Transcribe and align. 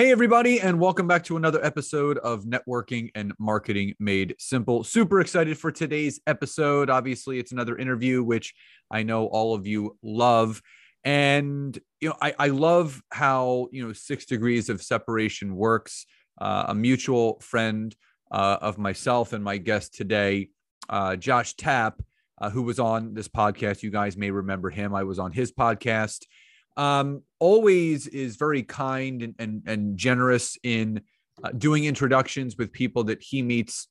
Hey, 0.00 0.12
everybody, 0.12 0.62
and 0.62 0.80
welcome 0.80 1.06
back 1.06 1.24
to 1.24 1.36
another 1.36 1.62
episode 1.62 2.16
of 2.16 2.44
Networking 2.44 3.10
and 3.14 3.34
Marketing 3.38 3.92
Made 4.00 4.34
Simple. 4.38 4.82
Super 4.82 5.20
excited 5.20 5.58
for 5.58 5.70
today's 5.70 6.22
episode. 6.26 6.88
Obviously, 6.88 7.38
it's 7.38 7.52
another 7.52 7.76
interview, 7.76 8.22
which 8.22 8.54
I 8.90 9.02
know 9.02 9.26
all 9.26 9.54
of 9.54 9.66
you 9.66 9.98
love. 10.02 10.62
And, 11.04 11.78
you 12.00 12.08
know, 12.08 12.16
I, 12.22 12.34
I 12.38 12.46
love 12.46 13.02
how, 13.12 13.68
you 13.72 13.86
know, 13.86 13.92
six 13.92 14.24
degrees 14.24 14.70
of 14.70 14.82
separation 14.82 15.54
works. 15.54 16.06
Uh, 16.40 16.64
a 16.68 16.74
mutual 16.74 17.38
friend 17.40 17.94
uh, 18.30 18.56
of 18.62 18.78
myself 18.78 19.34
and 19.34 19.44
my 19.44 19.58
guest 19.58 19.92
today, 19.92 20.48
uh, 20.88 21.14
Josh 21.16 21.52
Tapp, 21.56 22.00
uh, 22.40 22.48
who 22.48 22.62
was 22.62 22.78
on 22.78 23.12
this 23.12 23.28
podcast. 23.28 23.82
You 23.82 23.90
guys 23.90 24.16
may 24.16 24.30
remember 24.30 24.70
him. 24.70 24.94
I 24.94 25.02
was 25.02 25.18
on 25.18 25.32
his 25.32 25.52
podcast 25.52 26.24
um, 26.76 27.22
always 27.38 28.06
is 28.06 28.36
very 28.36 28.62
kind 28.62 29.22
and, 29.22 29.34
and, 29.38 29.62
and 29.66 29.96
generous 29.96 30.56
in 30.62 31.02
uh, 31.42 31.50
doing 31.50 31.84
introductions 31.84 32.56
with 32.56 32.72
people 32.72 33.04
that 33.04 33.22
he 33.22 33.42
meets 33.42 33.88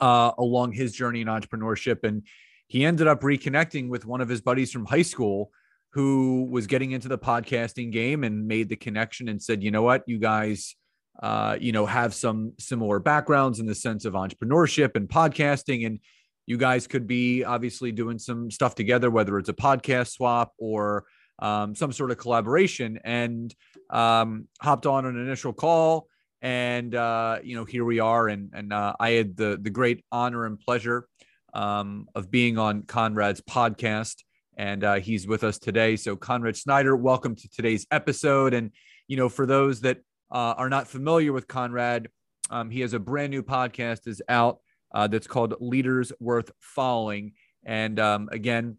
uh, 0.00 0.32
along 0.38 0.72
his 0.72 0.92
journey 0.92 1.20
in 1.20 1.28
entrepreneurship. 1.28 2.04
And 2.04 2.22
he 2.66 2.84
ended 2.84 3.06
up 3.06 3.22
reconnecting 3.22 3.88
with 3.88 4.04
one 4.04 4.20
of 4.20 4.28
his 4.28 4.40
buddies 4.40 4.70
from 4.70 4.86
high 4.86 5.02
school 5.02 5.50
who 5.92 6.46
was 6.50 6.66
getting 6.66 6.92
into 6.92 7.08
the 7.08 7.18
podcasting 7.18 7.90
game 7.90 8.22
and 8.24 8.46
made 8.46 8.68
the 8.68 8.76
connection 8.76 9.28
and 9.28 9.42
said, 9.42 9.62
you 9.62 9.70
know 9.70 9.82
what, 9.82 10.04
you 10.06 10.18
guys, 10.18 10.76
uh, 11.22 11.56
you 11.58 11.72
know, 11.72 11.86
have 11.86 12.12
some 12.14 12.52
similar 12.58 12.98
backgrounds 12.98 13.58
in 13.58 13.66
the 13.66 13.74
sense 13.74 14.04
of 14.04 14.12
entrepreneurship 14.12 14.96
and 14.96 15.08
podcasting. 15.08 15.86
And 15.86 15.98
you 16.46 16.58
guys 16.58 16.86
could 16.86 17.06
be 17.06 17.42
obviously 17.42 17.90
doing 17.90 18.18
some 18.18 18.50
stuff 18.50 18.74
together, 18.74 19.10
whether 19.10 19.38
it's 19.38 19.48
a 19.48 19.54
podcast 19.54 20.12
swap 20.12 20.52
or 20.58 21.04
um, 21.38 21.74
some 21.74 21.92
sort 21.92 22.10
of 22.10 22.18
collaboration 22.18 22.98
and 23.04 23.54
um, 23.90 24.48
hopped 24.60 24.86
on 24.86 25.06
an 25.06 25.16
initial 25.16 25.52
call. 25.52 26.08
And, 26.40 26.94
uh, 26.94 27.38
you 27.42 27.56
know, 27.56 27.64
here 27.64 27.84
we 27.84 28.00
are. 28.00 28.28
And, 28.28 28.50
and 28.52 28.72
uh, 28.72 28.94
I 29.00 29.10
had 29.10 29.36
the, 29.36 29.58
the 29.60 29.70
great 29.70 30.04
honor 30.12 30.46
and 30.46 30.58
pleasure 30.58 31.08
um, 31.54 32.06
of 32.14 32.30
being 32.30 32.58
on 32.58 32.82
Conrad's 32.82 33.40
podcast. 33.40 34.16
And 34.56 34.82
uh, 34.84 34.94
he's 34.96 35.26
with 35.26 35.44
us 35.44 35.58
today. 35.58 35.96
So, 35.96 36.16
Conrad 36.16 36.56
Snyder, 36.56 36.96
welcome 36.96 37.34
to 37.36 37.48
today's 37.48 37.86
episode. 37.90 38.54
And, 38.54 38.72
you 39.06 39.16
know, 39.16 39.28
for 39.28 39.46
those 39.46 39.80
that 39.82 39.98
uh, 40.30 40.54
are 40.56 40.68
not 40.68 40.88
familiar 40.88 41.32
with 41.32 41.48
Conrad, 41.48 42.08
um, 42.50 42.70
he 42.70 42.80
has 42.80 42.92
a 42.92 42.98
brand 42.98 43.30
new 43.30 43.42
podcast 43.42 44.06
is 44.06 44.22
out 44.28 44.58
uh, 44.92 45.06
that's 45.06 45.26
called 45.26 45.54
Leaders 45.60 46.12
Worth 46.18 46.50
Following. 46.60 47.32
And 47.64 48.00
um, 48.00 48.28
again, 48.32 48.78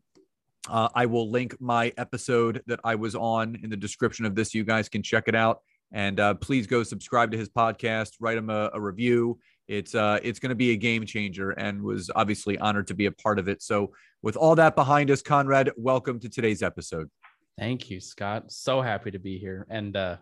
uh, 0.69 0.89
I 0.93 1.05
will 1.05 1.29
link 1.29 1.59
my 1.59 1.91
episode 1.97 2.61
that 2.67 2.79
I 2.83 2.95
was 2.95 3.15
on 3.15 3.57
in 3.63 3.69
the 3.69 3.77
description 3.77 4.25
of 4.25 4.35
this. 4.35 4.53
You 4.53 4.63
guys 4.63 4.89
can 4.89 5.03
check 5.03 5.25
it 5.27 5.35
out. 5.35 5.59
And 5.91 6.19
uh, 6.19 6.35
please 6.35 6.67
go 6.67 6.83
subscribe 6.83 7.31
to 7.31 7.37
his 7.37 7.49
podcast, 7.49 8.13
write 8.19 8.37
him 8.37 8.49
a, 8.49 8.69
a 8.73 8.79
review. 8.79 9.39
It's 9.67 9.95
uh, 9.95 10.19
it's 10.23 10.39
going 10.39 10.49
to 10.49 10.55
be 10.55 10.71
a 10.71 10.75
game 10.75 11.05
changer, 11.05 11.51
and 11.51 11.81
was 11.81 12.09
obviously 12.15 12.57
honored 12.57 12.87
to 12.87 12.93
be 12.93 13.07
a 13.07 13.11
part 13.11 13.39
of 13.39 13.47
it. 13.47 13.61
So, 13.61 13.91
with 14.21 14.35
all 14.35 14.55
that 14.55 14.75
behind 14.75 15.11
us, 15.11 15.21
Conrad, 15.21 15.71
welcome 15.77 16.19
to 16.19 16.29
today's 16.29 16.61
episode. 16.61 17.09
Thank 17.57 17.89
you, 17.89 17.99
Scott. 17.99 18.51
So 18.51 18.81
happy 18.81 19.11
to 19.11 19.19
be 19.19 19.37
here, 19.37 19.67
and 19.69 19.95
uh, 19.95 20.17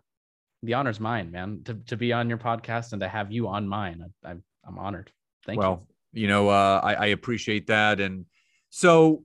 the 0.64 0.74
honor's 0.74 1.00
mine, 1.00 1.32
man. 1.32 1.62
To, 1.66 1.76
to 1.88 1.98
be 1.98 2.12
on 2.12 2.30
your 2.30 2.38
podcast 2.38 2.94
and 2.94 3.02
to 3.02 3.08
have 3.08 3.32
you 3.32 3.48
on 3.48 3.68
mine, 3.68 4.04
I, 4.26 4.30
I'm 4.30 4.44
I'm 4.66 4.80
honored. 4.80 5.12
Thank 5.46 5.60
well, 5.60 5.70
you. 5.70 5.76
Well, 5.76 5.88
you 6.14 6.28
know, 6.28 6.50
uh, 6.50 6.82
I, 6.84 6.94
I 6.96 7.06
appreciate 7.08 7.68
that, 7.68 8.00
and 8.00 8.26
so 8.70 9.24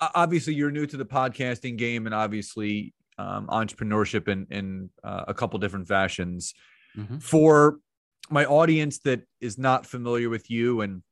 obviously 0.00 0.54
you're 0.54 0.70
new 0.70 0.86
to 0.86 0.96
the 0.96 1.04
podcasting 1.04 1.76
game 1.76 2.06
and 2.06 2.14
obviously 2.14 2.94
um, 3.18 3.46
entrepreneurship 3.48 4.28
in, 4.28 4.46
in 4.50 4.90
uh, 5.04 5.24
a 5.28 5.34
couple 5.34 5.58
different 5.58 5.88
fashions. 5.88 6.54
Mm-hmm. 6.96 7.18
For 7.18 7.78
my 8.30 8.44
audience 8.44 8.98
that 9.00 9.22
is 9.40 9.58
not 9.58 9.86
familiar 9.86 10.28
with 10.28 10.50
you 10.50 10.80
and 10.80 11.02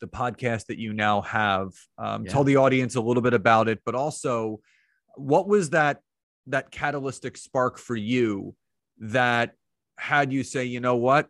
the 0.00 0.06
podcast 0.06 0.66
that 0.66 0.78
you 0.78 0.92
now 0.92 1.22
have, 1.22 1.72
um, 1.96 2.24
yeah. 2.24 2.30
tell 2.30 2.44
the 2.44 2.56
audience 2.56 2.94
a 2.94 3.00
little 3.00 3.22
bit 3.22 3.34
about 3.34 3.68
it, 3.68 3.80
but 3.84 3.94
also 3.94 4.60
what 5.16 5.48
was 5.48 5.70
that 5.70 6.00
that 6.46 6.70
catalytic 6.70 7.36
spark 7.36 7.78
for 7.78 7.96
you 7.96 8.54
that 8.98 9.52
had 9.98 10.32
you 10.32 10.42
say, 10.42 10.64
you 10.64 10.80
know 10.80 10.96
what, 10.96 11.28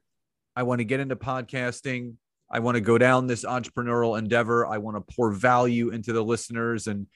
I 0.54 0.62
want 0.62 0.80
to 0.80 0.84
get 0.84 1.00
into 1.00 1.16
podcasting. 1.16 2.14
I 2.50 2.60
want 2.60 2.76
to 2.76 2.80
go 2.80 2.98
down 2.98 3.26
this 3.26 3.44
entrepreneurial 3.44 4.18
endeavor. 4.18 4.66
I 4.66 4.78
want 4.78 4.96
to 4.96 5.14
pour 5.14 5.32
value 5.32 5.90
into 5.90 6.12
the 6.12 6.22
listeners, 6.22 6.86
and 6.86 7.06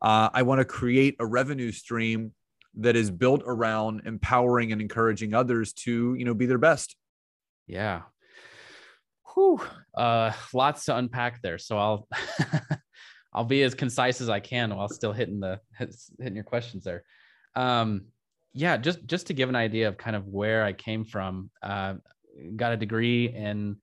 uh, 0.00 0.30
I 0.32 0.42
want 0.42 0.60
to 0.60 0.64
create 0.64 1.16
a 1.18 1.26
revenue 1.26 1.72
stream 1.72 2.32
that 2.76 2.94
is 2.94 3.10
built 3.10 3.42
around 3.46 4.02
empowering 4.04 4.72
and 4.72 4.80
encouraging 4.80 5.34
others 5.34 5.72
to, 5.72 6.14
you 6.14 6.24
know, 6.24 6.34
be 6.34 6.46
their 6.46 6.58
best. 6.58 6.94
Yeah. 7.66 8.02
Whew. 9.34 9.60
Uh, 9.94 10.32
lots 10.52 10.84
to 10.86 10.96
unpack 10.96 11.42
there. 11.42 11.58
So 11.58 11.78
I'll 11.78 12.08
I'll 13.32 13.44
be 13.44 13.62
as 13.62 13.74
concise 13.74 14.20
as 14.20 14.30
I 14.30 14.40
can 14.40 14.74
while 14.74 14.88
still 14.88 15.12
hitting 15.12 15.40
the 15.40 15.60
hitting 15.78 16.34
your 16.34 16.44
questions 16.44 16.84
there. 16.84 17.02
Um, 17.54 18.06
yeah, 18.52 18.78
just 18.78 19.04
just 19.06 19.26
to 19.26 19.34
give 19.34 19.48
an 19.48 19.56
idea 19.56 19.88
of 19.88 19.98
kind 19.98 20.16
of 20.16 20.26
where 20.26 20.64
I 20.64 20.72
came 20.72 21.04
from. 21.04 21.50
Uh, 21.62 21.94
got 22.56 22.72
a 22.72 22.76
degree 22.76 23.28
in 23.28 23.76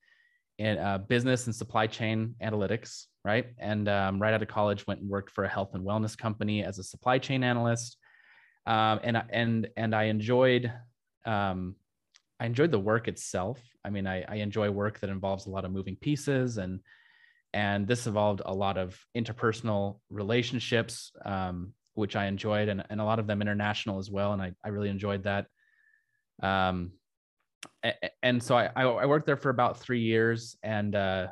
in 0.57 0.77
uh, 0.77 0.99
business 0.99 1.45
and 1.47 1.55
supply 1.55 1.87
chain 1.87 2.35
analytics, 2.41 3.05
right? 3.25 3.47
And 3.57 3.87
um, 3.89 4.21
right 4.21 4.33
out 4.33 4.41
of 4.41 4.47
college, 4.47 4.85
went 4.87 5.01
and 5.01 5.09
worked 5.09 5.31
for 5.31 5.43
a 5.43 5.49
health 5.49 5.71
and 5.73 5.85
wellness 5.85 6.17
company 6.17 6.63
as 6.63 6.79
a 6.79 6.83
supply 6.83 7.17
chain 7.17 7.43
analyst. 7.43 7.97
Um, 8.65 8.99
and 9.03 9.23
and 9.29 9.67
and 9.75 9.95
I 9.95 10.03
enjoyed 10.05 10.71
um, 11.25 11.75
I 12.39 12.45
enjoyed 12.45 12.71
the 12.71 12.79
work 12.79 13.07
itself. 13.07 13.59
I 13.85 13.89
mean, 13.89 14.07
I, 14.07 14.23
I 14.27 14.35
enjoy 14.35 14.69
work 14.69 14.99
that 14.99 15.09
involves 15.09 15.45
a 15.45 15.49
lot 15.49 15.65
of 15.65 15.71
moving 15.71 15.95
pieces, 15.95 16.57
and 16.57 16.79
and 17.53 17.87
this 17.87 18.07
involved 18.07 18.41
a 18.45 18.53
lot 18.53 18.77
of 18.77 18.99
interpersonal 19.15 19.99
relationships, 20.09 21.11
um, 21.23 21.73
which 21.93 22.15
I 22.15 22.25
enjoyed, 22.25 22.67
and, 22.67 22.83
and 22.89 22.99
a 22.99 23.03
lot 23.03 23.19
of 23.19 23.27
them 23.27 23.41
international 23.41 23.99
as 23.99 24.09
well. 24.09 24.33
And 24.33 24.41
I, 24.41 24.53
I 24.63 24.69
really 24.69 24.89
enjoyed 24.89 25.23
that. 25.23 25.45
Um, 26.41 26.93
and 28.21 28.41
so 28.41 28.55
I, 28.55 28.69
I 28.75 29.05
worked 29.05 29.25
there 29.25 29.37
for 29.37 29.49
about 29.49 29.79
three 29.79 29.99
years 29.99 30.57
and 30.63 30.95
uh, 30.95 31.27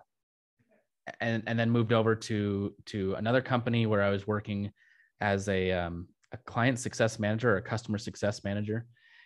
and 1.19 1.43
and 1.47 1.57
then 1.57 1.69
moved 1.69 1.93
over 1.93 2.15
to 2.15 2.73
to 2.87 3.13
another 3.15 3.41
company 3.41 3.85
where 3.85 4.01
I 4.01 4.09
was 4.09 4.27
working 4.27 4.71
as 5.19 5.47
a 5.49 5.71
um, 5.71 6.07
a 6.31 6.37
client 6.37 6.79
success 6.79 7.19
manager 7.19 7.53
or 7.53 7.57
a 7.57 7.61
customer 7.61 7.97
success 7.97 8.43
manager, 8.43 8.85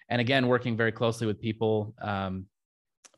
and 0.10 0.22
again 0.22 0.48
working 0.48 0.78
very 0.78 0.92
closely 0.92 1.26
with 1.28 1.40
people, 1.42 1.96
um, 2.02 2.46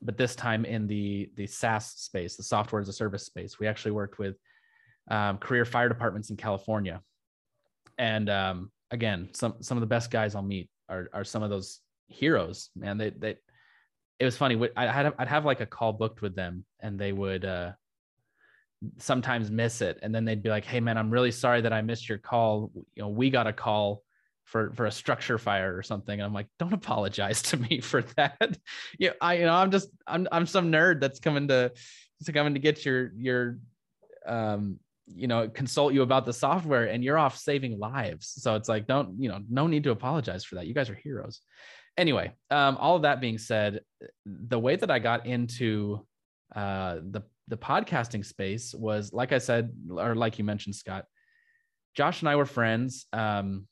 but 0.01 0.17
this 0.17 0.35
time 0.35 0.63
in 0.65 0.87
the 0.87 1.29
the 1.35 1.47
SaaS 1.47 1.87
space, 1.87 2.37
the 2.37 2.43
software 2.43 2.81
as 2.81 2.89
a 2.89 2.93
service 2.93 3.25
space. 3.25 3.59
We 3.59 3.67
actually 3.67 3.91
worked 3.91 4.19
with 4.19 4.35
um, 5.09 5.37
career 5.37 5.65
fire 5.65 5.89
departments 5.89 6.29
in 6.29 6.37
California, 6.37 7.01
and 7.97 8.29
um, 8.29 8.71
again 8.91 9.29
some 9.33 9.55
some 9.61 9.77
of 9.77 9.81
the 9.81 9.87
best 9.87 10.11
guys 10.11 10.33
I'll 10.33 10.41
meet 10.41 10.69
are 10.87 11.09
are 11.13 11.23
some 11.23 11.43
of 11.43 11.49
those 11.49 11.81
heroes. 12.07 12.69
Man, 12.75 12.97
they 12.97 13.09
they 13.09 13.35
it 14.19 14.25
was 14.25 14.37
funny. 14.37 14.59
I 14.75 14.87
had 14.87 15.13
I'd 15.17 15.27
have 15.27 15.45
like 15.45 15.61
a 15.61 15.65
call 15.65 15.93
booked 15.93 16.21
with 16.21 16.35
them, 16.35 16.65
and 16.79 16.99
they 16.99 17.11
would 17.11 17.45
uh, 17.45 17.73
sometimes 18.97 19.51
miss 19.51 19.81
it, 19.81 19.99
and 20.01 20.13
then 20.13 20.25
they'd 20.25 20.41
be 20.41 20.49
like, 20.49 20.65
"Hey, 20.65 20.79
man, 20.79 20.97
I'm 20.97 21.11
really 21.11 21.31
sorry 21.31 21.61
that 21.61 21.73
I 21.73 21.81
missed 21.81 22.09
your 22.09 22.17
call. 22.17 22.71
You 22.95 23.03
know, 23.03 23.09
we 23.09 23.29
got 23.29 23.47
a 23.47 23.53
call 23.53 24.03
for 24.45 24.71
for 24.73 24.85
a 24.85 24.91
structure 24.91 25.37
fire 25.37 25.77
or 25.77 25.83
something." 25.83 26.19
And 26.19 26.25
I'm 26.25 26.33
like, 26.33 26.47
"Don't 26.57 26.73
apologize 26.73 27.41
to 27.43 27.57
me 27.57 27.79
for 27.79 28.01
that. 28.17 28.57
you 28.97 29.09
know, 29.09 29.13
I 29.21 29.35
you 29.35 29.45
know 29.45 29.53
I'm 29.53 29.71
just 29.71 29.89
I'm 30.07 30.27
I'm 30.31 30.47
some 30.47 30.71
nerd 30.71 30.99
that's 30.99 31.19
coming 31.19 31.47
to 31.49 31.71
to 32.25 32.33
coming 32.33 32.55
to 32.55 32.59
get 32.59 32.85
your 32.85 33.11
your 33.15 33.59
um 34.25 34.79
you 35.07 35.27
know 35.27 35.47
consult 35.47 35.93
you 35.93 36.01
about 36.01 36.25
the 36.25 36.33
software 36.33 36.85
and 36.85 37.03
you're 37.03 37.17
off 37.17 37.37
saving 37.37 37.79
lives 37.79 38.33
so 38.37 38.55
it's 38.55 38.67
like 38.67 38.87
don't 38.87 39.21
you 39.21 39.29
know 39.29 39.39
no 39.49 39.67
need 39.67 39.83
to 39.83 39.91
apologize 39.91 40.43
for 40.43 40.55
that 40.55 40.67
you 40.67 40.73
guys 40.73 40.89
are 40.89 40.95
heroes 40.95 41.41
anyway, 41.97 42.31
um, 42.51 42.77
all 42.77 42.95
of 42.95 43.01
that 43.01 43.19
being 43.19 43.37
said, 43.37 43.81
the 44.25 44.59
way 44.59 44.75
that 44.75 44.91
I 44.91 44.99
got 44.99 45.25
into 45.25 46.05
uh, 46.55 46.95
the 46.95 47.23
the 47.49 47.57
podcasting 47.57 48.25
space 48.25 48.75
was, 48.75 49.13
like 49.13 49.31
I 49.31 49.37
said, 49.37 49.71
or 49.89 50.15
like 50.15 50.37
you 50.37 50.43
mentioned, 50.43 50.75
Scott. 50.75 51.05
Josh 51.95 52.21
and 52.21 52.29
I 52.29 52.35
were 52.35 52.45
friends 52.45 53.05
um, 53.13 53.67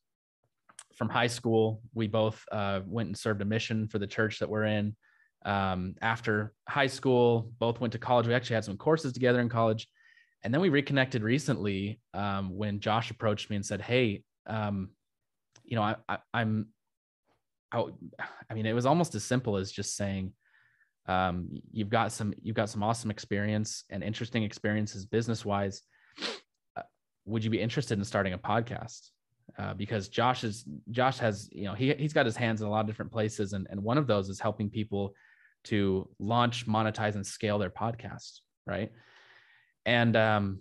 from 0.96 1.10
high 1.10 1.28
school. 1.28 1.82
We 1.94 2.08
both 2.08 2.44
uh, 2.52 2.82
went 2.86 3.08
and 3.08 3.18
served 3.18 3.42
a 3.42 3.46
mission 3.46 3.88
for 3.88 4.00
the 4.00 4.08
church 4.08 4.40
that 4.40 4.50
we're 4.50 4.64
in. 4.64 4.96
Um, 5.46 5.96
after 6.02 6.54
high 6.68 6.88
school, 6.88 7.52
both 7.60 7.80
went 7.80 7.94
to 7.94 8.00
college. 8.00 8.28
We 8.28 8.34
actually 8.34 8.56
had 8.56 8.66
some 8.66 8.78
courses 8.78 9.14
together 9.14 9.42
in 9.42 9.50
college. 9.50 9.88
And 10.44 10.54
then 10.54 10.62
we 10.62 10.70
reconnected 10.70 11.22
recently 11.22 12.00
um, 12.14 12.56
when 12.56 12.80
Josh 12.80 13.12
approached 13.12 13.50
me 13.50 13.58
and 13.58 13.66
said, 13.66 13.82
Hey, 13.82 14.24
um, 14.48 14.90
you 15.64 15.76
know, 15.76 15.84
I, 15.84 15.96
I, 16.08 16.18
I'm, 16.34 16.68
I, 17.76 17.84
I 18.50 18.54
mean, 18.54 18.66
it 18.66 18.74
was 18.74 18.86
almost 18.86 19.16
as 19.16 19.24
simple 19.24 19.58
as 19.58 19.72
just 19.72 19.96
saying, 19.96 20.34
um, 21.08 21.50
you've 21.72 21.90
got 21.90 22.12
some, 22.12 22.34
you've 22.42 22.56
got 22.56 22.70
some 22.70 22.82
awesome 22.82 23.12
experience 23.12 23.84
and 23.90 24.04
interesting 24.04 24.44
experiences 24.44 25.06
business 25.06 25.46
wise. 25.46 25.82
Uh, 26.76 26.82
would 27.26 27.44
you 27.44 27.50
be 27.50 27.62
interested 27.62 27.98
in 27.98 28.04
starting 28.04 28.34
a 28.34 28.38
podcast? 28.38 29.10
Uh, 29.58 29.74
because 29.74 30.10
Josh 30.10 30.44
is 30.44 30.66
Josh 30.90 31.20
has 31.20 31.48
you 31.52 31.66
know 31.66 31.76
he 31.76 31.94
he's 31.94 32.14
got 32.14 32.26
his 32.26 32.36
hands 32.36 32.62
in 32.62 32.68
a 32.68 32.70
lot 32.70 32.82
of 32.82 32.88
different 32.88 33.12
places, 33.12 33.54
and 33.54 33.68
and 33.70 33.82
one 33.82 33.98
of 33.98 34.08
those 34.08 34.28
is 34.28 34.40
helping 34.40 34.70
people 34.72 35.14
to 35.66 36.10
launch, 36.20 36.68
monetize, 36.68 37.16
and 37.16 37.26
scale 37.26 37.60
their 37.60 37.70
podcast, 37.70 38.40
right? 38.66 38.92
And 39.86 40.16
um, 40.16 40.60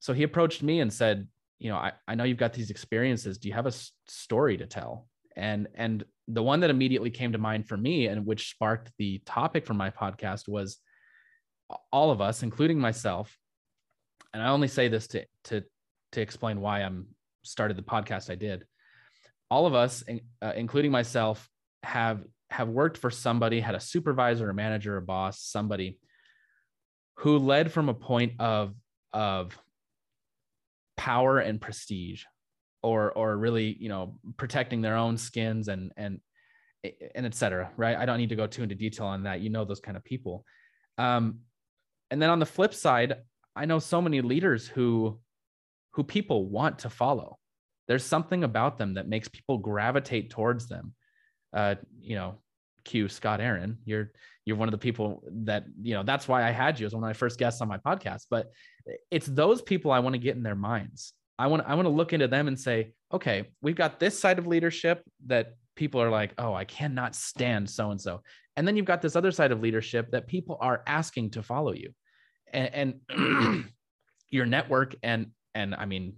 so 0.00 0.12
he 0.12 0.22
approached 0.22 0.62
me 0.62 0.80
and 0.80 0.92
said, 0.92 1.28
you 1.58 1.70
know, 1.70 1.76
I, 1.76 1.92
I 2.06 2.14
know 2.14 2.24
you've 2.24 2.38
got 2.38 2.52
these 2.52 2.70
experiences. 2.70 3.38
Do 3.38 3.48
you 3.48 3.54
have 3.54 3.66
a 3.66 3.72
story 4.06 4.56
to 4.58 4.66
tell? 4.66 5.06
And 5.36 5.68
and 5.74 6.04
the 6.28 6.42
one 6.42 6.60
that 6.60 6.70
immediately 6.70 7.10
came 7.10 7.32
to 7.32 7.38
mind 7.38 7.68
for 7.68 7.76
me 7.76 8.06
and 8.08 8.26
which 8.26 8.50
sparked 8.50 8.90
the 8.98 9.22
topic 9.24 9.66
for 9.66 9.74
my 9.74 9.90
podcast 9.90 10.48
was 10.48 10.78
all 11.92 12.10
of 12.10 12.20
us, 12.20 12.42
including 12.42 12.78
myself. 12.78 13.36
And 14.32 14.42
I 14.42 14.48
only 14.48 14.68
say 14.68 14.88
this 14.88 15.06
to 15.08 15.24
to 15.44 15.62
to 16.12 16.20
explain 16.20 16.60
why 16.60 16.82
I'm 16.82 17.08
started 17.44 17.76
the 17.76 17.82
podcast 17.82 18.30
I 18.30 18.34
did. 18.34 18.64
All 19.50 19.66
of 19.66 19.74
us, 19.74 20.02
uh, 20.42 20.52
including 20.56 20.90
myself, 20.90 21.48
have 21.82 22.24
have 22.50 22.68
worked 22.68 22.98
for 22.98 23.10
somebody, 23.10 23.60
had 23.60 23.74
a 23.74 23.80
supervisor, 23.80 24.50
a 24.50 24.54
manager, 24.54 24.96
a 24.96 25.02
boss, 25.02 25.40
somebody 25.40 25.98
who 27.18 27.38
led 27.38 27.72
from 27.72 27.88
a 27.88 27.94
point 27.94 28.40
of 28.40 28.74
of 29.12 29.56
power 30.96 31.38
and 31.38 31.60
prestige 31.60 32.24
or 32.86 33.10
or 33.12 33.36
really 33.36 33.76
you 33.80 33.88
know 33.88 34.18
protecting 34.36 34.80
their 34.80 34.96
own 34.96 35.18
skins 35.18 35.66
and 35.68 35.92
and 35.96 36.20
and 37.16 37.26
etc 37.26 37.70
right? 37.76 37.96
I 37.96 38.06
don't 38.06 38.18
need 38.18 38.28
to 38.28 38.36
go 38.36 38.46
too 38.46 38.62
into 38.62 38.76
detail 38.76 39.06
on 39.06 39.24
that. 39.24 39.40
You 39.40 39.50
know 39.50 39.64
those 39.64 39.80
kind 39.80 39.96
of 39.96 40.04
people. 40.04 40.44
Um 40.96 41.40
and 42.10 42.22
then 42.22 42.30
on 42.30 42.38
the 42.38 42.46
flip 42.46 42.72
side 42.72 43.16
i 43.56 43.64
know 43.64 43.80
so 43.80 44.00
many 44.00 44.20
leaders 44.20 44.68
who 44.68 45.18
who 45.94 46.04
people 46.04 46.46
want 46.46 46.78
to 46.80 46.90
follow. 46.90 47.38
There's 47.88 48.04
something 48.04 48.44
about 48.44 48.78
them 48.78 48.94
that 48.94 49.08
makes 49.08 49.28
people 49.28 49.58
gravitate 49.58 50.30
towards 50.30 50.68
them. 50.68 50.94
Uh 51.52 51.74
you 52.00 52.14
know 52.14 52.38
cue 52.84 53.08
scott 53.08 53.40
aaron 53.40 53.78
you're 53.84 54.12
you're 54.44 54.56
one 54.56 54.68
of 54.68 54.72
the 54.72 54.78
people 54.86 55.24
that 55.48 55.64
you 55.82 55.92
know 55.92 56.04
that's 56.04 56.28
why 56.28 56.46
i 56.46 56.52
had 56.52 56.78
you 56.78 56.86
as 56.86 56.94
one 56.94 57.02
of 57.02 57.08
my 57.08 57.12
first 57.12 57.36
guests 57.36 57.60
on 57.60 57.66
my 57.66 57.78
podcast. 57.78 58.26
But 58.30 58.52
it's 59.10 59.26
those 59.26 59.60
people 59.60 59.90
i 59.90 59.98
want 59.98 60.14
to 60.14 60.26
get 60.26 60.36
in 60.36 60.44
their 60.44 60.62
minds 60.72 61.12
i 61.38 61.46
want 61.46 61.62
i 61.66 61.74
want 61.74 61.86
to 61.86 61.90
look 61.90 62.12
into 62.12 62.28
them 62.28 62.48
and 62.48 62.58
say 62.58 62.92
okay 63.12 63.48
we've 63.62 63.76
got 63.76 64.00
this 64.00 64.18
side 64.18 64.38
of 64.38 64.46
leadership 64.46 65.02
that 65.26 65.54
people 65.74 66.00
are 66.00 66.10
like 66.10 66.32
oh 66.38 66.54
i 66.54 66.64
cannot 66.64 67.14
stand 67.14 67.68
so 67.68 67.90
and 67.90 68.00
so 68.00 68.20
and 68.56 68.66
then 68.66 68.76
you've 68.76 68.86
got 68.86 69.02
this 69.02 69.16
other 69.16 69.30
side 69.30 69.52
of 69.52 69.60
leadership 69.60 70.10
that 70.10 70.26
people 70.26 70.56
are 70.60 70.82
asking 70.86 71.30
to 71.30 71.42
follow 71.42 71.72
you. 71.72 71.92
And, 72.52 73.00
and 73.10 73.64
your 74.30 74.46
network 74.46 74.96
and 75.02 75.28
and 75.54 75.74
i 75.74 75.84
mean 75.84 76.14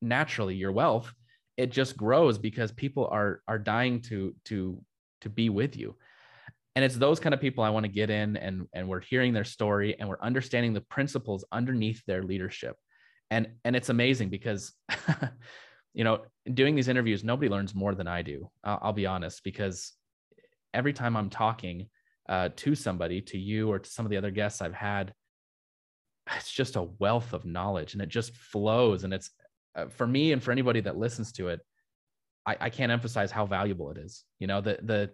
naturally 0.00 0.54
your 0.54 0.72
wealth 0.72 1.12
it 1.56 1.70
just 1.70 1.96
grows 1.96 2.38
because 2.38 2.72
people 2.72 3.06
are 3.08 3.40
are 3.46 3.58
dying 3.58 4.00
to 4.02 4.34
to 4.46 4.82
to 5.20 5.28
be 5.28 5.48
with 5.48 5.76
you. 5.76 5.96
And 6.76 6.84
it's 6.84 6.96
those 6.96 7.20
kind 7.20 7.34
of 7.34 7.40
people 7.40 7.64
i 7.64 7.70
want 7.70 7.84
to 7.84 7.92
get 7.92 8.10
in 8.10 8.36
and 8.36 8.66
and 8.72 8.88
we're 8.88 9.00
hearing 9.00 9.32
their 9.32 9.44
story 9.44 9.96
and 9.98 10.08
we're 10.08 10.20
understanding 10.20 10.72
the 10.72 10.80
principles 10.82 11.44
underneath 11.52 12.02
their 12.06 12.22
leadership 12.22 12.76
and 13.34 13.48
and 13.64 13.76
it's 13.76 13.88
amazing 13.88 14.28
because 14.28 14.72
you 15.94 16.04
know 16.04 16.22
doing 16.52 16.74
these 16.74 16.88
interviews 16.88 17.24
nobody 17.24 17.48
learns 17.48 17.74
more 17.74 17.94
than 17.94 18.06
i 18.06 18.22
do 18.22 18.50
i'll, 18.64 18.78
I'll 18.82 18.92
be 18.92 19.06
honest 19.06 19.42
because 19.44 19.92
every 20.72 20.92
time 20.92 21.16
i'm 21.16 21.30
talking 21.30 21.88
uh, 22.26 22.48
to 22.56 22.74
somebody 22.74 23.20
to 23.20 23.38
you 23.38 23.70
or 23.70 23.78
to 23.78 23.90
some 23.90 24.06
of 24.06 24.10
the 24.10 24.16
other 24.16 24.30
guests 24.30 24.62
i've 24.62 24.74
had 24.74 25.12
it's 26.32 26.50
just 26.50 26.76
a 26.76 26.88
wealth 26.98 27.32
of 27.32 27.44
knowledge 27.44 27.92
and 27.92 28.02
it 28.02 28.08
just 28.08 28.34
flows. 28.34 29.04
And 29.04 29.12
it's 29.12 29.30
uh, 29.76 29.86
for 29.86 30.06
me 30.06 30.32
and 30.32 30.42
for 30.42 30.52
anybody 30.52 30.80
that 30.80 30.96
listens 30.96 31.32
to 31.32 31.48
it 31.48 31.60
I, 32.46 32.56
I 32.60 32.70
can't 32.70 32.92
emphasize 32.92 33.30
how 33.30 33.46
valuable 33.46 33.90
it 33.90 33.98
is. 33.98 34.24
You 34.38 34.46
know 34.46 34.60
the 34.60 34.78
the 34.82 35.10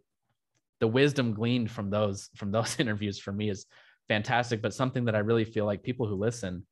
the 0.81 0.89
wisdom 0.89 1.35
gleaned 1.35 1.71
from 1.71 1.91
those 1.91 2.29
from 2.37 2.51
those 2.53 2.77
interviews 2.81 3.19
for 3.19 3.33
me 3.33 3.51
is 3.51 3.67
fantastic. 4.09 4.63
But 4.63 4.75
something 4.75 5.05
that 5.07 5.15
i 5.15 5.21
really 5.21 5.45
feel 5.45 5.65
like 5.65 5.83
people 5.83 6.07
who 6.07 6.17
listen 6.17 6.67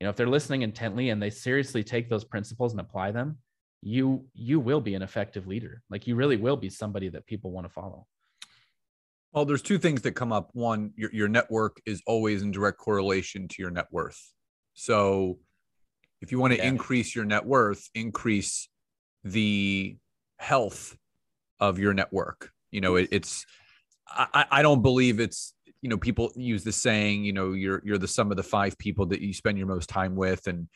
you 0.00 0.04
know 0.04 0.10
if 0.10 0.16
they're 0.16 0.26
listening 0.26 0.62
intently 0.62 1.10
and 1.10 1.22
they 1.22 1.30
seriously 1.30 1.84
take 1.84 2.08
those 2.08 2.24
principles 2.24 2.72
and 2.72 2.80
apply 2.80 3.10
them 3.10 3.36
you 3.82 4.26
you 4.34 4.60
will 4.60 4.80
be 4.80 4.94
an 4.94 5.02
effective 5.02 5.46
leader. 5.46 5.82
Like 5.90 6.06
you 6.06 6.14
really 6.14 6.36
will 6.36 6.56
be 6.56 6.68
somebody 6.68 7.08
that 7.10 7.26
people 7.26 7.50
want 7.50 7.66
to 7.66 7.72
follow. 7.72 8.06
Well 9.32 9.44
there's 9.44 9.62
two 9.62 9.78
things 9.78 10.02
that 10.02 10.12
come 10.12 10.32
up. 10.32 10.50
One 10.52 10.92
your, 10.96 11.10
your 11.12 11.28
network 11.28 11.80
is 11.86 12.02
always 12.06 12.42
in 12.42 12.50
direct 12.50 12.78
correlation 12.78 13.48
to 13.48 13.62
your 13.62 13.70
net 13.70 13.86
worth. 13.90 14.20
So 14.74 15.38
if 16.20 16.32
you 16.32 16.38
want 16.38 16.52
to 16.52 16.58
yeah. 16.58 16.66
increase 16.66 17.14
your 17.14 17.24
net 17.24 17.44
worth 17.44 17.88
increase 17.94 18.68
the 19.24 19.96
health 20.38 20.96
of 21.58 21.78
your 21.78 21.94
network. 21.94 22.50
You 22.70 22.80
know, 22.80 22.96
it, 22.96 23.08
it's 23.12 23.46
I, 24.08 24.46
I 24.50 24.62
don't 24.62 24.82
believe 24.82 25.20
it's 25.20 25.54
you 25.82 25.88
know 25.88 25.96
people 25.96 26.30
use 26.36 26.64
the 26.64 26.72
saying 26.72 27.24
you 27.24 27.32
know 27.32 27.52
you're 27.52 27.80
you're 27.84 27.98
the 27.98 28.08
sum 28.08 28.30
of 28.30 28.36
the 28.36 28.42
five 28.42 28.76
people 28.78 29.06
that 29.06 29.20
you 29.20 29.32
spend 29.32 29.58
your 29.58 29.66
most 29.66 29.88
time 29.88 30.14
with 30.14 30.46
and 30.46 30.68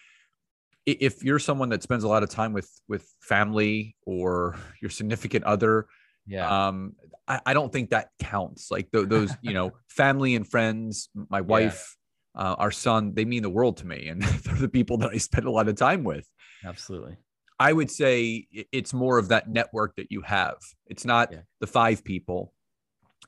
if 0.87 1.23
you're 1.23 1.39
someone 1.39 1.71
that 1.71 1.83
spends 1.83 2.05
a 2.05 2.09
lot 2.09 2.23
of 2.23 2.29
time 2.29 2.53
with 2.53 2.71
with 2.89 3.07
family 3.21 3.97
or 4.07 4.57
your 4.81 4.91
significant 4.91 5.45
other 5.45 5.87
yeah 6.27 6.69
um 6.69 6.95
i, 7.29 7.41
I 7.47 7.55
don't 7.55 7.73
think 7.73 7.91
that 7.91 8.09
counts 8.19 8.71
like 8.71 8.91
th- 8.93 9.09
those 9.09 9.33
you 9.43 9.53
know 9.53 9.73
family 9.89 10.35
and 10.35 10.49
friends 10.49 11.09
my 11.29 11.41
wife 11.41 11.97
yeah. 12.35 12.43
uh, 12.43 12.55
our 12.55 12.71
son 12.71 13.15
they 13.15 13.25
mean 13.25 13.43
the 13.43 13.51
world 13.51 13.79
to 13.79 13.87
me 13.87 14.09
and 14.09 14.23
they're 14.45 14.55
the 14.57 14.69
people 14.69 14.99
that 14.99 15.11
i 15.11 15.19
spend 15.19 15.47
a 15.47 15.51
lot 15.51 15.69
of 15.69 15.77
time 15.77 16.05
with 16.05 16.29
absolutely 16.65 17.17
I 17.59 17.73
would 17.73 17.91
say 17.91 18.49
it's 18.51 18.93
more 18.93 19.19
of 19.19 19.29
that 19.29 19.49
network 19.49 19.97
that 19.97 20.11
you 20.11 20.23
have. 20.23 20.57
It's 20.87 21.05
not 21.05 21.31
yeah. 21.33 21.43
the 21.61 21.67
five 21.67 22.05
people, 22.05 22.53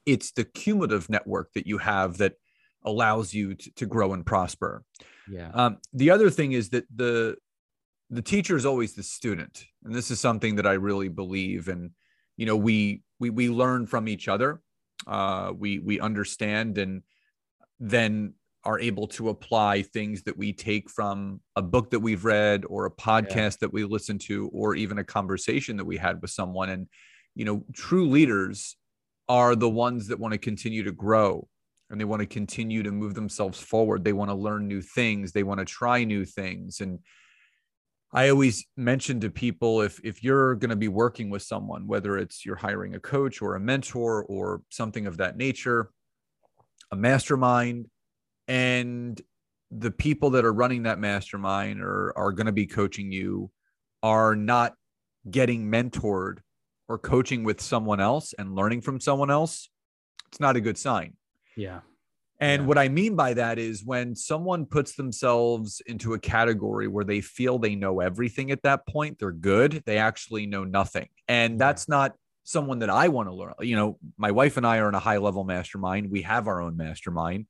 it's 0.07 0.33
the 0.33 0.45
cumulative 0.45 1.11
network 1.11 1.53
that 1.55 1.67
you 1.67 1.79
have 1.79 2.19
that 2.19 2.35
allows 2.85 3.35
you 3.35 3.55
to, 3.55 3.71
to 3.75 3.87
grow 3.87 4.15
and 4.15 4.25
prosper. 4.25 4.85
Yeah. 5.29 5.51
Um, 5.53 5.79
the 5.93 6.11
other 6.11 6.31
thing 6.31 6.53
is 6.53 6.71
that 6.71 6.85
the 6.95 7.37
the 8.09 8.23
teacher 8.23 8.57
is 8.57 8.65
always 8.65 8.95
the 8.95 9.03
student, 9.03 9.65
and 9.85 9.93
this 9.93 10.13
is 10.13 10.21
something 10.21 10.57
that 10.57 10.67
I 10.67 10.75
really 10.75 11.09
believe. 11.09 11.69
And 11.69 11.91
you 12.37 12.47
know, 12.47 12.57
we 12.57 13.03
we 13.19 13.31
we 13.31 13.49
learn 13.49 13.87
from 13.87 14.07
each 14.09 14.29
other. 14.29 14.61
Uh, 15.07 15.53
we 15.57 15.81
we 15.81 15.99
understand, 15.99 16.79
and 16.79 17.03
then 17.81 18.35
are 18.67 18.81
able 18.81 19.07
to 19.07 19.29
apply 19.29 19.83
things 19.83 20.25
that 20.25 20.37
we 20.37 20.53
take 20.53 20.91
from 20.91 21.41
a 21.55 21.63
book 21.63 21.91
that 21.91 22.01
we've 22.01 22.25
read 22.25 22.65
or 22.69 22.85
a 22.85 22.91
podcast 22.91 23.31
yeah. 23.37 23.57
that 23.61 23.73
we 23.73 23.85
listen 23.85 24.19
to 24.19 24.49
or 24.53 24.75
even 24.75 24.99
a 24.99 25.05
conversation 25.05 25.77
that 25.77 25.85
we 25.85 25.97
had 25.97 26.21
with 26.21 26.33
someone 26.33 26.69
and 26.71 26.89
you 27.37 27.45
know 27.45 27.65
true 27.73 28.09
leaders 28.09 28.77
are 29.29 29.57
the 29.57 29.69
ones 29.69 30.09
that 30.09 30.21
want 30.21 30.33
to 30.33 30.39
continue 30.39 30.85
to 30.85 30.93
grow 30.93 31.49
and 31.91 32.01
they 32.01 32.05
want 32.05 32.21
to 32.21 32.27
continue 32.27 32.83
to 32.83 32.91
move 32.91 33.15
themselves 33.15 33.61
forward. 33.61 34.05
They 34.05 34.13
want 34.13 34.31
to 34.31 34.35
learn 34.35 34.67
new 34.67 34.83
things. 34.83 35.33
They 35.33 35.43
want 35.43 35.61
to 35.61 35.65
try 35.65 36.05
new 36.05 36.25
things. 36.25 36.81
And 36.81 36.99
I 38.13 38.29
always 38.29 38.65
mention 38.77 39.21
to 39.21 39.31
people 39.31 39.83
if 39.83 40.01
if 40.03 40.23
you're 40.23 40.55
going 40.55 40.71
to 40.71 40.77
be 40.77 40.89
working 40.89 41.31
with 41.31 41.43
someone, 41.43 41.87
whether 41.87 42.19
it's 42.19 42.45
you're 42.45 42.57
hiring 42.57 42.95
a 42.95 43.01
coach 43.01 43.43
or 43.43 43.57
a 43.57 43.61
mentor 43.61 44.25
or 44.25 44.63
something 44.71 45.07
of 45.07 45.19
that 45.19 45.37
nature, 45.37 45.91
a 46.91 46.97
mastermind, 46.97 47.89
and 48.49 49.21
the 49.71 49.91
people 49.91 50.31
that 50.31 50.45
are 50.45 50.53
running 50.53 50.85
that 50.85 50.99
mastermind 50.99 51.81
or 51.83 52.13
are 52.17 52.33
going 52.33 52.47
to 52.47 52.53
be 52.53 52.67
coaching 52.67 53.11
you 53.11 53.51
are 54.03 54.37
not 54.37 54.75
getting 55.29 55.69
mentored 55.71 56.39
or 56.89 56.99
coaching 56.99 57.45
with 57.45 57.61
someone 57.61 58.01
else 58.01 58.33
and 58.39 58.55
learning 58.55 58.81
from 58.81 59.01
someone 59.01 59.31
else 59.31 59.71
it's 60.29 60.41
not 60.41 60.57
a 60.57 60.61
good 60.61 60.79
sign 60.79 61.15
yeah 61.57 61.81
and 62.41 62.63
yeah. 62.63 62.67
what 62.67 62.79
i 62.79 62.89
mean 62.89 63.17
by 63.17 63.35
that 63.35 63.59
is 63.59 63.85
when 63.85 64.15
someone 64.15 64.67
puts 64.67 64.95
themselves 64.95 65.83
into 65.87 66.15
a 66.15 66.19
category 66.19 66.89
where 66.89 67.05
they 67.05 67.21
feel 67.21 67.59
they 67.59 67.75
know 67.75 68.01
everything 68.01 68.51
at 68.51 68.63
that 68.63 68.87
point 68.87 69.19
they're 69.19 69.33
good 69.33 69.83
they 69.87 69.99
actually 69.99 70.47
know 70.47 70.65
nothing 70.65 71.09
and 71.29 71.59
that's 71.59 71.89
not 71.89 72.15
someone 72.45 72.79
that 72.79 72.91
i 72.91 73.09
want 73.09 73.29
to 73.29 73.35
learn 73.35 73.55
you 73.61 73.77
know 73.77 73.99
my 74.17 74.31
wife 74.31 74.57
and 74.57 74.67
i 74.67 74.79
are 74.79 74.89
in 74.89 74.95
a 74.95 75.01
high 75.01 75.19
level 75.19 75.45
mastermind 75.45 76.11
we 76.11 76.23
have 76.23 76.47
our 76.47 76.61
own 76.61 76.77
mastermind 76.77 77.47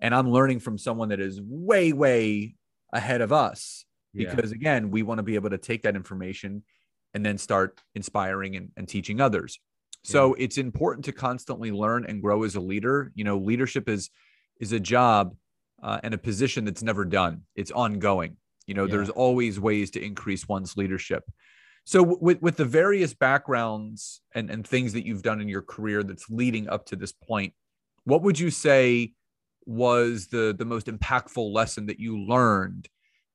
and 0.00 0.14
I'm 0.14 0.30
learning 0.30 0.60
from 0.60 0.78
someone 0.78 1.10
that 1.10 1.20
is 1.20 1.40
way, 1.40 1.92
way 1.92 2.54
ahead 2.92 3.20
of 3.20 3.32
us. 3.32 3.84
Because 4.14 4.50
yeah. 4.50 4.56
again, 4.56 4.90
we 4.90 5.02
want 5.02 5.18
to 5.18 5.22
be 5.22 5.36
able 5.36 5.50
to 5.50 5.58
take 5.58 5.82
that 5.82 5.94
information 5.94 6.64
and 7.14 7.24
then 7.24 7.38
start 7.38 7.80
inspiring 7.94 8.56
and, 8.56 8.70
and 8.76 8.88
teaching 8.88 9.20
others. 9.20 9.58
So 10.02 10.36
yeah. 10.36 10.44
it's 10.44 10.58
important 10.58 11.04
to 11.06 11.12
constantly 11.12 11.72
learn 11.72 12.06
and 12.06 12.22
grow 12.22 12.44
as 12.44 12.54
a 12.54 12.60
leader. 12.60 13.12
You 13.14 13.24
know, 13.24 13.38
leadership 13.38 13.88
is 13.88 14.10
is 14.58 14.72
a 14.72 14.80
job 14.80 15.34
uh, 15.82 16.00
and 16.02 16.14
a 16.14 16.18
position 16.18 16.64
that's 16.64 16.82
never 16.82 17.04
done. 17.04 17.42
It's 17.54 17.70
ongoing. 17.70 18.36
You 18.66 18.74
know, 18.74 18.84
yeah. 18.84 18.92
there's 18.92 19.10
always 19.10 19.58
ways 19.58 19.90
to 19.92 20.02
increase 20.02 20.48
one's 20.48 20.76
leadership. 20.76 21.24
So 21.84 22.02
with 22.02 22.40
with 22.40 22.56
the 22.56 22.64
various 22.64 23.14
backgrounds 23.14 24.20
and 24.34 24.50
and 24.50 24.66
things 24.66 24.92
that 24.92 25.06
you've 25.06 25.22
done 25.22 25.40
in 25.40 25.48
your 25.48 25.62
career 25.62 26.02
that's 26.02 26.30
leading 26.30 26.68
up 26.68 26.86
to 26.86 26.96
this 26.96 27.12
point, 27.12 27.52
what 28.04 28.22
would 28.22 28.38
you 28.38 28.50
say 28.50 29.12
was 29.66 30.28
the 30.28 30.54
the 30.56 30.64
most 30.64 30.86
impactful 30.86 31.52
lesson 31.52 31.86
that 31.86 32.00
you 32.00 32.18
learned 32.18 32.88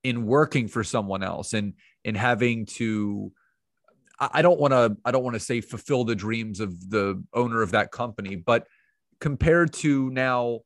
in 0.03 0.25
working 0.25 0.67
for 0.67 0.83
someone 0.83 1.23
else 1.23 1.53
and 1.53 1.73
in 2.03 2.15
having 2.15 2.65
to 2.65 3.31
I 4.19 4.41
don't 4.41 4.59
want 4.59 4.71
to 4.73 4.95
I 5.03 5.11
don't 5.11 5.23
want 5.23 5.35
to 5.35 5.39
say 5.39 5.61
fulfill 5.61 6.03
the 6.03 6.15
dreams 6.15 6.59
of 6.59 6.89
the 6.89 7.23
owner 7.33 7.61
of 7.61 7.71
that 7.71 7.91
company, 7.91 8.35
but 8.35 8.67
compared 9.19 9.73
to 9.73 10.09
now, 10.09 10.61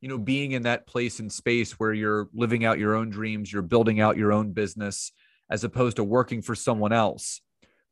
you 0.00 0.08
know, 0.08 0.18
being 0.18 0.52
in 0.52 0.62
that 0.62 0.86
place 0.86 1.18
and 1.18 1.32
space 1.32 1.72
where 1.72 1.92
you're 1.92 2.28
living 2.32 2.64
out 2.64 2.78
your 2.78 2.94
own 2.94 3.10
dreams, 3.10 3.52
you're 3.52 3.62
building 3.62 4.00
out 4.00 4.16
your 4.16 4.32
own 4.32 4.52
business 4.52 5.12
as 5.50 5.64
opposed 5.64 5.96
to 5.96 6.04
working 6.04 6.42
for 6.42 6.54
someone 6.54 6.92
else. 6.92 7.40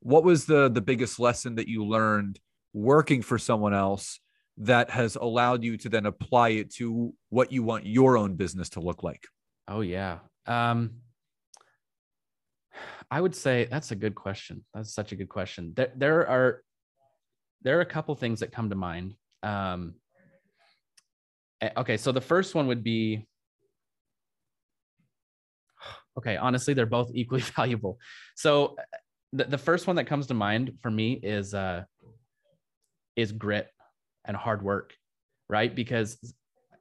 What 0.01 0.25
was 0.25 0.47
the 0.47 0.69
the 0.69 0.81
biggest 0.81 1.19
lesson 1.19 1.57
that 1.57 1.69
you 1.69 1.85
learned 1.85 2.39
working 2.73 3.23
for 3.23 3.39
someone 3.39 3.75
else 3.75 4.21
that 4.59 4.91
has 4.91 5.17
allowed 5.17 5.65
you 5.65 5.77
to 5.79 5.89
then 5.89 6.07
apply 6.07 6.51
it 6.51 6.73
to 6.75 7.15
what 7.31 7.53
you 7.53 7.63
want 7.63 7.87
your 7.87 8.17
own 8.17 8.35
business 8.35 8.69
to 8.71 8.81
look 8.81 9.03
like? 9.03 9.27
Oh 9.67 9.81
yeah. 9.81 10.19
Um 10.47 10.93
I 13.11 13.21
would 13.21 13.35
say 13.35 13.69
that's 13.71 13.91
a 13.91 13.97
good 13.97 14.14
question. 14.14 14.64
That's 14.75 14.95
such 14.95 15.12
a 15.12 15.17
good 15.17 15.29
question. 15.29 15.73
There, 15.75 15.93
there 15.97 16.29
are 16.29 16.62
there 17.62 17.79
are 17.79 17.83
a 17.83 17.87
couple 17.87 18.14
things 18.14 18.41
that 18.41 18.52
come 18.52 18.71
to 18.71 18.76
mind. 18.76 19.14
Um, 19.43 19.95
eh, 21.61 21.71
okay, 21.76 21.97
so 21.97 22.12
the 22.12 22.21
first 22.21 22.55
one 22.55 22.67
would 22.67 22.83
be 22.83 23.26
okay. 26.19 26.37
Honestly, 26.37 26.75
they're 26.75 26.87
both 26.87 27.11
equally 27.14 27.43
valuable. 27.43 27.99
So 28.37 28.76
eh, 28.79 28.99
the, 29.33 29.45
the 29.45 29.59
first 29.59 29.87
one 29.87 29.97
that 29.97 30.07
comes 30.07 30.26
to 30.29 30.35
mind 30.35 30.79
for 30.81 30.91
me 30.91 31.12
is 31.12 31.55
uh, 31.55 31.85
is 33.17 33.33
grit 33.33 33.69
and 34.25 34.37
hard 34.37 34.62
work, 34.62 34.95
right? 35.49 35.75
Because 35.75 36.19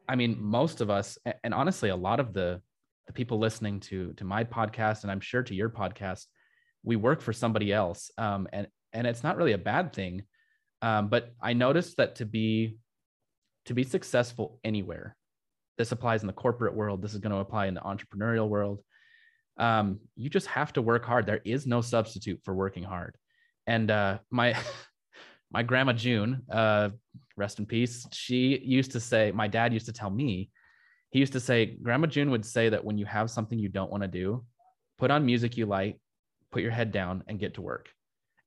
I 0.07 0.15
mean, 0.15 0.38
most 0.39 0.81
of 0.81 0.89
us, 0.89 1.17
and 1.43 1.53
honestly, 1.53 1.89
a 1.89 1.95
lot 1.95 2.19
of 2.19 2.33
the 2.33 2.62
the 3.12 3.18
people 3.18 3.39
listening 3.39 3.82
to 3.82 4.13
to 4.13 4.24
my 4.24 4.44
podcast 4.44 5.03
and 5.03 5.12
i'm 5.12 5.20
sure 5.20 5.44
to 5.44 5.53
your 5.53 5.70
podcast 5.70 6.25
we 6.84 6.96
work 6.96 7.22
for 7.22 7.32
somebody 7.32 7.72
else. 7.72 8.10
Um, 8.18 8.48
and 8.51 8.68
and 8.94 9.06
it's 9.06 9.24
not 9.24 9.38
really 9.38 9.51
a 9.51 9.58
bad 9.58 9.94
thing. 9.94 10.24
Um, 10.82 11.10
but 11.10 11.34
i 11.41 11.53
noticed 11.53 11.98
that 11.98 12.15
to 12.15 12.25
be 12.25 12.77
to 13.65 13.74
be 13.75 13.84
successful 13.84 14.60
anywhere 14.63 15.15
this 15.77 15.91
applies 15.91 16.22
in 16.24 16.27
the 16.27 16.34
corporate 16.34 16.74
world 16.74 17.01
this 17.01 17.13
is 17.13 17.20
going 17.20 17.32
to 17.32 17.38
apply 17.38 17.68
in 17.68 17.75
the 17.75 17.82
entrepreneurial 17.82 18.50
world 18.50 18.82
um, 19.58 20.00
you 20.15 20.30
just 20.30 20.48
have 20.48 20.74
to 20.74 20.82
work 20.82 21.06
hard. 21.06 21.27
There 21.27 21.41
is 21.46 21.68
no 21.68 21.82
substitute 21.82 22.39
for 22.44 22.56
working 22.56 22.84
hard. 22.84 23.15
And 23.68 23.91
uh, 23.91 24.20
my 24.32 24.58
my 25.51 25.62
grandma 25.62 25.94
june 25.94 26.41
uh, 26.50 26.89
rest 27.36 27.60
in 27.60 27.65
peace 27.65 28.08
she 28.13 28.58
used 28.58 28.91
to 28.94 29.00
say 29.00 29.32
my 29.32 29.48
dad 29.48 29.74
used 29.74 29.86
to 29.86 29.94
tell 29.94 30.10
me 30.10 30.50
he 31.12 31.20
used 31.20 31.34
to 31.34 31.39
say 31.39 31.77
grandma 31.82 32.08
june 32.08 32.32
would 32.32 32.46
say 32.46 32.70
that 32.70 32.84
when 32.84 32.98
you 32.98 33.06
have 33.06 33.30
something 33.30 33.60
you 33.60 33.70
don't 33.70 33.91
want 33.91 34.03
to 34.03 34.08
do 34.08 34.44
put 34.98 35.12
on 35.12 35.25
music 35.25 35.58
you 35.58 35.65
like 35.65 36.00
put 36.51 36.62
your 36.62 36.72
head 36.72 36.91
down 36.91 37.24
and 37.27 37.39
get 37.39 37.56
to 37.56 37.62
work. 37.62 37.89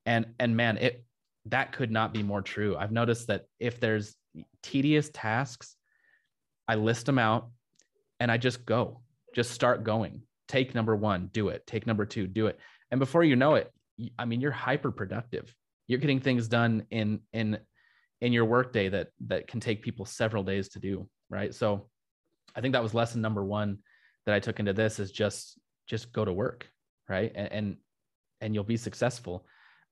And 0.07 0.27
and 0.39 0.57
man 0.57 0.77
it 0.79 1.05
that 1.47 1.73
could 1.73 1.91
not 1.91 2.15
be 2.15 2.23
more 2.23 2.43
true. 2.43 2.77
I've 2.77 2.93
noticed 2.93 3.27
that 3.27 3.47
if 3.59 3.81
there's 3.81 4.15
tedious 4.63 5.11
tasks 5.13 5.77
i 6.67 6.75
list 6.75 7.07
them 7.07 7.19
out 7.19 7.51
and 8.19 8.31
i 8.31 8.37
just 8.37 8.65
go 8.65 9.01
just 9.35 9.51
start 9.51 9.85
going. 9.85 10.23
Take 10.47 10.75
number 10.75 10.95
one 10.95 11.31
do 11.33 11.49
it. 11.49 11.67
Take 11.67 11.87
number 11.87 12.07
two 12.07 12.27
do 12.27 12.47
it. 12.47 12.59
And 12.91 12.99
before 13.01 13.25
you 13.25 13.37
know 13.37 13.55
it 13.55 13.71
i 14.19 14.25
mean 14.25 14.41
you're 14.41 14.51
hyper 14.51 14.91
productive 14.91 15.55
you're 15.87 16.01
getting 16.01 16.19
things 16.19 16.49
done 16.49 16.85
in 16.91 17.21
in 17.33 17.59
in 18.21 18.33
your 18.33 18.45
workday 18.45 18.89
that 18.89 19.09
that 19.27 19.47
can 19.47 19.61
take 19.61 19.83
people 19.83 20.05
several 20.05 20.43
days 20.43 20.69
to 20.71 20.81
do 20.81 21.09
right? 21.31 21.55
So 21.55 21.89
I 22.55 22.61
think 22.61 22.73
that 22.73 22.83
was 22.83 22.95
lesson 22.95 23.21
number 23.21 23.45
one 23.45 23.79
that 24.27 24.35
I 24.35 24.41
took 24.41 24.61
into 24.61 24.73
this 24.73 24.99
is 24.99 25.11
just 25.11 25.59
just 25.87 26.13
go 26.13 26.25
to 26.25 26.33
work, 26.33 26.69
right? 27.09 27.33
And 27.35 27.53
and, 27.53 27.77
and 28.41 28.55
you'll 28.55 28.65
be 28.65 28.77
successful. 28.77 29.47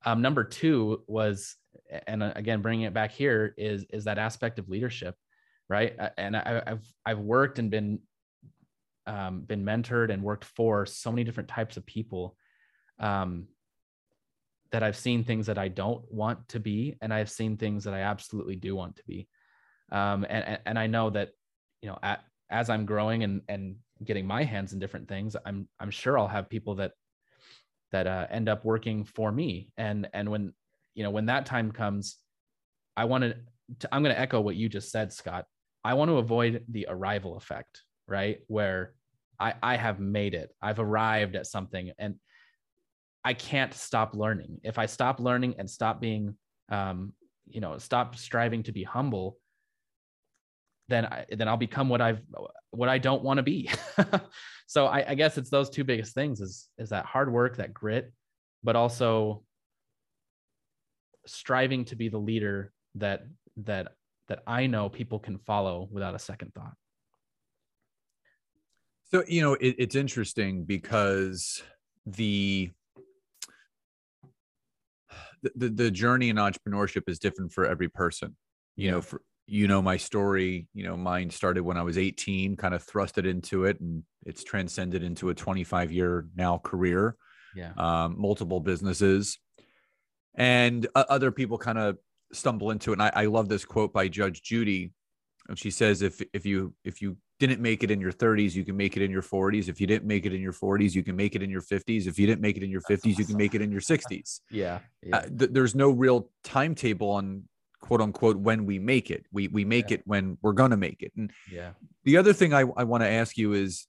Um, 0.05 0.21
number 0.21 0.43
two 0.43 1.03
was, 1.07 1.55
and 2.07 2.23
again, 2.23 2.61
bringing 2.61 2.85
it 2.85 2.93
back 2.93 3.11
here 3.11 3.53
is 3.57 3.85
is 3.91 4.05
that 4.05 4.17
aspect 4.17 4.59
of 4.59 4.69
leadership, 4.69 5.15
right? 5.69 5.97
And 6.17 6.35
I, 6.35 6.61
have 6.65 6.83
I've 7.05 7.19
worked 7.19 7.59
and 7.59 7.71
been 7.71 7.99
um, 9.05 9.41
been 9.41 9.63
mentored 9.65 10.11
and 10.11 10.23
worked 10.23 10.45
for 10.45 10.85
so 10.85 11.11
many 11.11 11.23
different 11.23 11.49
types 11.49 11.77
of 11.77 11.85
people 11.85 12.35
um, 12.99 13.47
that 14.71 14.83
I've 14.83 14.97
seen 14.97 15.23
things 15.23 15.47
that 15.47 15.57
I 15.57 15.67
don't 15.67 16.03
want 16.11 16.47
to 16.49 16.59
be, 16.59 16.97
and 17.01 17.13
I've 17.13 17.29
seen 17.29 17.57
things 17.57 17.83
that 17.83 17.93
I 17.93 18.01
absolutely 18.01 18.55
do 18.55 18.75
want 18.75 18.95
to 18.97 19.03
be. 19.07 19.27
Um, 19.91 20.25
and 20.27 20.59
and 20.65 20.79
I 20.79 20.87
know 20.87 21.09
that 21.11 21.29
you 21.81 21.89
know 21.89 21.99
at 22.01 22.23
as 22.53 22.69
I'm 22.69 22.85
growing 22.85 23.23
and 23.23 23.41
and 23.49 23.75
getting 24.05 24.25
my 24.25 24.43
hands 24.43 24.71
in 24.71 24.79
different 24.79 25.09
things, 25.09 25.35
I'm 25.45 25.67
I'm 25.79 25.91
sure 25.91 26.17
I'll 26.17 26.27
have 26.27 26.49
people 26.49 26.75
that 26.75 26.91
that 27.91 28.07
uh, 28.07 28.27
end 28.29 28.47
up 28.47 28.63
working 28.63 29.03
for 29.03 29.31
me. 29.31 29.69
And 29.77 30.07
and 30.13 30.29
when 30.29 30.53
you 30.93 31.03
know 31.03 31.09
when 31.09 31.25
that 31.25 31.45
time 31.45 31.71
comes, 31.71 32.17
I 32.95 33.05
want 33.05 33.23
to. 33.23 33.35
I'm 33.91 34.03
going 34.03 34.13
to 34.13 34.19
echo 34.19 34.41
what 34.41 34.57
you 34.57 34.69
just 34.69 34.91
said, 34.91 35.11
Scott. 35.11 35.45
I 35.83 35.95
want 35.95 36.09
to 36.09 36.17
avoid 36.17 36.65
the 36.69 36.85
arrival 36.89 37.37
effect, 37.37 37.81
right? 38.07 38.39
Where 38.47 38.93
I 39.39 39.55
I 39.63 39.75
have 39.75 39.99
made 39.99 40.35
it. 40.35 40.51
I've 40.61 40.79
arrived 40.79 41.35
at 41.35 41.47
something, 41.47 41.91
and 41.97 42.15
I 43.25 43.33
can't 43.33 43.73
stop 43.73 44.15
learning. 44.15 44.59
If 44.63 44.77
I 44.77 44.85
stop 44.85 45.19
learning 45.19 45.55
and 45.57 45.69
stop 45.69 45.99
being, 45.99 46.35
um, 46.69 47.13
you 47.47 47.61
know, 47.61 47.77
stop 47.77 48.15
striving 48.15 48.63
to 48.63 48.71
be 48.71 48.83
humble, 48.83 49.37
then 50.89 51.05
I, 51.05 51.25
then 51.29 51.47
I'll 51.47 51.57
become 51.57 51.89
what 51.89 52.01
I've 52.01 52.21
what 52.71 52.89
I 52.89 52.97
don't 52.97 53.23
want 53.23 53.37
to 53.37 53.43
be. 53.43 53.69
so 54.67 54.85
I, 54.85 55.11
I 55.11 55.15
guess 55.15 55.37
it's 55.37 55.49
those 55.49 55.69
two 55.69 55.83
biggest 55.83 56.13
things 56.13 56.41
is 56.41 56.69
is 56.77 56.89
that 56.89 57.05
hard 57.05 57.31
work, 57.31 57.57
that 57.57 57.73
grit, 57.73 58.11
but 58.63 58.75
also 58.75 59.43
striving 61.25 61.85
to 61.85 61.95
be 61.95 62.09
the 62.09 62.17
leader 62.17 62.71
that 62.95 63.23
that 63.57 63.93
that 64.27 64.43
I 64.47 64.67
know 64.67 64.89
people 64.89 65.19
can 65.19 65.37
follow 65.39 65.87
without 65.91 66.15
a 66.15 66.19
second 66.19 66.53
thought. 66.53 66.73
So 69.11 69.23
you 69.27 69.41
know 69.41 69.53
it, 69.53 69.75
it's 69.77 69.95
interesting 69.95 70.65
because 70.65 71.63
the 72.05 72.71
the, 75.55 75.69
the 75.69 75.91
journey 75.91 76.29
in 76.29 76.37
entrepreneurship 76.37 77.03
is 77.07 77.19
different 77.19 77.51
for 77.51 77.65
every 77.65 77.89
person 77.89 78.35
you 78.75 78.85
yeah. 78.85 78.91
know 78.91 79.01
for 79.01 79.21
you 79.45 79.67
know 79.67 79.81
my 79.81 79.97
story 79.97 80.67
you 80.73 80.83
know 80.83 80.95
mine 80.95 81.29
started 81.29 81.63
when 81.63 81.77
i 81.77 81.81
was 81.81 81.97
18 81.97 82.55
kind 82.55 82.73
of 82.73 82.85
thrusted 82.85 83.27
into 83.27 83.65
it 83.65 83.79
and 83.81 84.03
it's 84.25 84.43
transcended 84.43 85.03
into 85.03 85.29
a 85.29 85.33
25 85.33 85.91
year 85.91 86.27
now 86.35 86.57
career 86.57 87.17
yeah. 87.55 87.71
um, 87.77 88.15
multiple 88.17 88.59
businesses. 88.59 89.39
And 90.35 90.87
uh, 90.95 91.05
other 91.09 91.31
people 91.31 91.57
kind 91.57 91.77
of 91.77 91.97
stumble 92.31 92.71
into 92.71 92.91
it 92.91 92.93
and 92.93 93.03
I, 93.03 93.11
I 93.13 93.25
love 93.25 93.47
this 93.47 93.63
quote 93.63 93.93
by 93.93 94.07
judge 94.07 94.41
judy 94.41 94.91
and 95.49 95.59
she 95.59 95.69
says 95.69 96.01
if 96.01 96.19
if 96.33 96.47
you 96.47 96.73
if 96.83 96.99
you 96.99 97.15
didn't 97.39 97.61
make 97.61 97.83
it 97.83 97.91
in 97.91 98.01
your 98.01 98.11
30s 98.11 98.55
you 98.55 98.65
can 98.65 98.75
make 98.75 98.97
it 98.97 99.03
in 99.03 99.11
your 99.11 99.21
40s 99.21 99.69
if 99.69 99.79
you 99.79 99.85
didn't 99.85 100.07
make 100.07 100.25
it 100.25 100.33
in 100.33 100.41
your 100.41 100.51
40s 100.51 100.95
you 100.95 101.03
can 101.03 101.15
make 101.15 101.35
it 101.35 101.43
in 101.43 101.51
your 101.51 101.61
50s 101.61 102.07
if 102.07 102.17
you 102.17 102.25
didn't 102.25 102.41
make 102.41 102.57
it 102.57 102.63
in 102.63 102.71
your 102.71 102.81
50s 102.81 102.97
awesome. 102.97 103.11
you 103.11 103.25
can 103.25 103.37
make 103.37 103.53
it 103.53 103.61
in 103.61 103.71
your 103.71 103.81
60s 103.81 104.39
yeah, 104.49 104.79
yeah. 105.03 105.17
Uh, 105.17 105.21
th- 105.21 105.51
there's 105.51 105.75
no 105.75 105.91
real 105.91 106.31
timetable 106.43 107.11
on 107.11 107.43
quote 107.83 107.99
unquote 107.99 108.37
when 108.37 108.65
we 108.65 108.79
make 108.79 109.11
it. 109.11 109.25
We 109.33 109.49
we 109.49 109.65
make 109.65 109.89
yeah. 109.89 109.95
it 109.95 110.03
when 110.05 110.37
we're 110.41 110.53
gonna 110.53 110.77
make 110.77 111.03
it. 111.03 111.11
And 111.17 111.31
yeah. 111.51 111.71
the 112.05 112.15
other 112.15 112.31
thing 112.31 112.53
i, 112.53 112.61
I 112.61 112.85
want 112.85 113.03
to 113.03 113.09
ask 113.09 113.37
you 113.37 113.51
is 113.51 113.87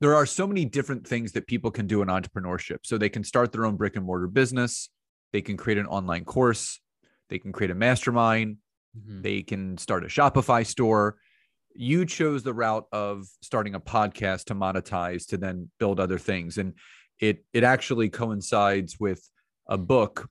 there 0.00 0.14
are 0.14 0.26
so 0.26 0.46
many 0.46 0.66
different 0.66 1.06
things 1.06 1.32
that 1.32 1.46
people 1.46 1.70
can 1.70 1.86
do 1.86 2.02
in 2.02 2.08
entrepreneurship. 2.08 2.80
So 2.82 2.98
they 2.98 3.08
can 3.08 3.24
start 3.24 3.50
their 3.50 3.64
own 3.64 3.76
brick 3.76 3.96
and 3.96 4.04
mortar 4.04 4.26
business. 4.26 4.90
They 5.32 5.40
can 5.40 5.56
create 5.56 5.78
an 5.78 5.86
online 5.86 6.26
course. 6.26 6.80
They 7.30 7.38
can 7.38 7.50
create 7.50 7.70
a 7.70 7.74
mastermind. 7.74 8.58
Mm-hmm. 8.96 9.22
they 9.22 9.42
can 9.42 9.76
start 9.76 10.04
a 10.04 10.06
shopify 10.06 10.64
store. 10.64 11.16
You 11.74 12.06
chose 12.06 12.44
the 12.44 12.54
route 12.54 12.86
of 12.92 13.26
starting 13.42 13.74
a 13.74 13.80
podcast 13.80 14.44
to 14.44 14.54
monetize 14.54 15.26
to 15.28 15.36
then 15.36 15.68
build 15.80 15.98
other 15.98 16.18
things. 16.18 16.58
And 16.58 16.74
it 17.18 17.44
it 17.52 17.64
actually 17.64 18.08
coincides 18.10 19.00
with 19.00 19.28
a 19.66 19.76
book 19.76 20.28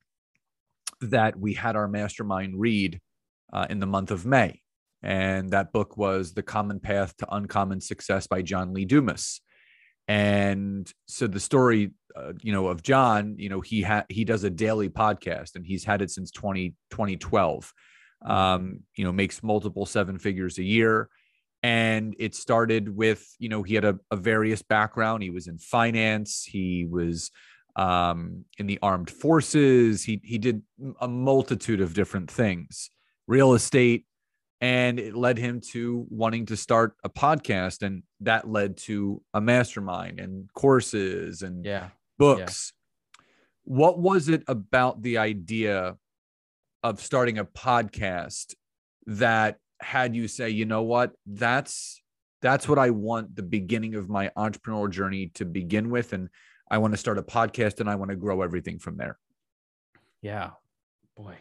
that 1.12 1.38
we 1.38 1.54
had 1.54 1.76
our 1.76 1.88
mastermind 1.88 2.60
read 2.60 3.00
uh, 3.52 3.68
in 3.70 3.80
the 3.80 3.86
month 3.86 4.12
of 4.12 4.26
May. 4.26 4.62
And 5.02 5.52
that 5.52 5.74
book 5.74 5.98
was 5.98 6.34
The 6.34 6.44
Common 6.44 6.80
Path 6.80 7.16
to 7.18 7.28
Uncommon 7.34 7.82
Success 7.82 8.26
by 8.26 8.42
John 8.42 8.74
Lee 8.74 8.86
Dumas. 8.86 9.42
And 10.08 10.92
so 11.08 11.28
the 11.28 11.40
story, 11.40 11.92
uh, 12.16 12.34
you 12.42 12.52
know, 12.52 12.68
of 12.68 12.84
John, 12.84 13.36
you 13.38 13.50
know, 13.50 13.62
he 13.62 13.82
had 13.82 14.06
he 14.10 14.26
does 14.26 14.44
a 14.44 14.50
daily 14.50 14.90
podcast 14.90 15.56
and 15.56 15.66
he's 15.66 15.84
had 15.84 16.02
it 16.02 16.12
since 16.12 16.32
20, 16.32 16.76
2012. 16.90 17.74
Um, 18.26 18.80
you 18.96 19.04
know, 19.04 19.12
makes 19.12 19.44
multiple 19.44 19.86
seven 19.86 20.18
figures 20.18 20.58
a 20.58 20.64
year. 20.64 21.10
And 21.62 22.16
it 22.20 22.36
started 22.36 22.94
with, 22.94 23.26
you 23.40 23.50
know, 23.50 23.64
he 23.64 23.76
had 23.76 23.86
a, 23.86 23.98
a 24.12 24.18
various 24.18 24.62
background. 24.62 25.24
He 25.24 25.30
was 25.30 25.48
in 25.48 25.58
finance. 25.58 26.44
He 26.44 26.86
was 26.90 27.32
um, 27.76 28.46
in 28.58 28.68
the 28.68 28.80
armed 28.82 29.10
forces. 29.10 30.04
He 30.04 30.22
he 30.24 30.38
did 30.38 30.62
a 31.00 31.08
multitude 31.08 31.82
of 31.82 31.94
different 31.94 32.30
things, 32.30 32.90
real 33.28 33.54
estate, 33.54 34.06
and 34.62 35.00
it 35.00 35.16
led 35.16 35.38
him 35.38 35.62
to 35.72 36.06
wanting 36.10 36.46
to 36.48 36.58
start 36.58 36.96
a 37.04 37.10
podcast, 37.10 37.82
and 37.82 38.04
that 38.22 38.48
led 38.48 38.78
to 38.78 39.22
a 39.34 39.42
mastermind 39.42 40.20
and 40.20 40.50
courses 40.54 41.42
and 41.42 41.66
yeah 41.66 41.90
books. 42.18 42.74
Yeah. 42.74 42.80
What 43.66 44.00
was 44.00 44.30
it 44.30 44.44
about 44.48 45.02
the 45.02 45.18
idea 45.18 45.96
of 46.84 47.00
starting 47.00 47.38
a 47.38 47.46
podcast 47.46 48.56
that 49.06 49.58
had 49.82 50.16
you 50.16 50.28
say, 50.28 50.50
you 50.50 50.66
know 50.66 50.84
what, 50.84 51.14
that's 51.26 52.02
that's 52.42 52.68
what 52.68 52.78
I 52.78 52.90
want 52.90 53.36
the 53.36 53.44
beginning 53.44 53.96
of 53.96 54.10
my 54.10 54.30
entrepreneurial 54.38 54.90
journey 54.90 55.32
to 55.36 55.46
begin 55.46 55.90
with, 55.90 56.14
and 56.14 56.30
I 56.70 56.78
want 56.78 56.94
to 56.94 56.98
start 56.98 57.18
a 57.18 57.24
podcast 57.24 57.80
and 57.80 57.90
I 57.90 57.96
want 57.96 58.12
to 58.12 58.18
grow 58.18 58.42
everything 58.42 58.80
from 58.80 58.98
there? 58.98 59.18
Yeah, 60.22 60.52
boy, 61.16 61.36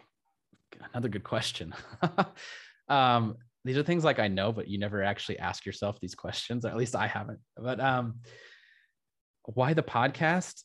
another 0.93 1.09
good 1.09 1.25
question. 1.25 1.75
um, 2.89 3.37
these 3.65 3.77
are 3.79 3.83
things 3.83 4.05
like 4.05 4.19
I 4.19 4.29
know, 4.29 4.53
but 4.53 4.69
you 4.69 4.79
never 4.79 5.03
actually 5.03 5.39
ask 5.39 5.65
yourself 5.65 6.01
these 6.01 6.15
questions. 6.15 6.65
At 6.65 6.77
least 6.77 6.97
I 6.97 7.07
haven't. 7.07 7.39
But 7.57 7.81
um, 7.81 8.21
why 9.45 9.75
the 9.75 9.83
podcast? 9.83 10.63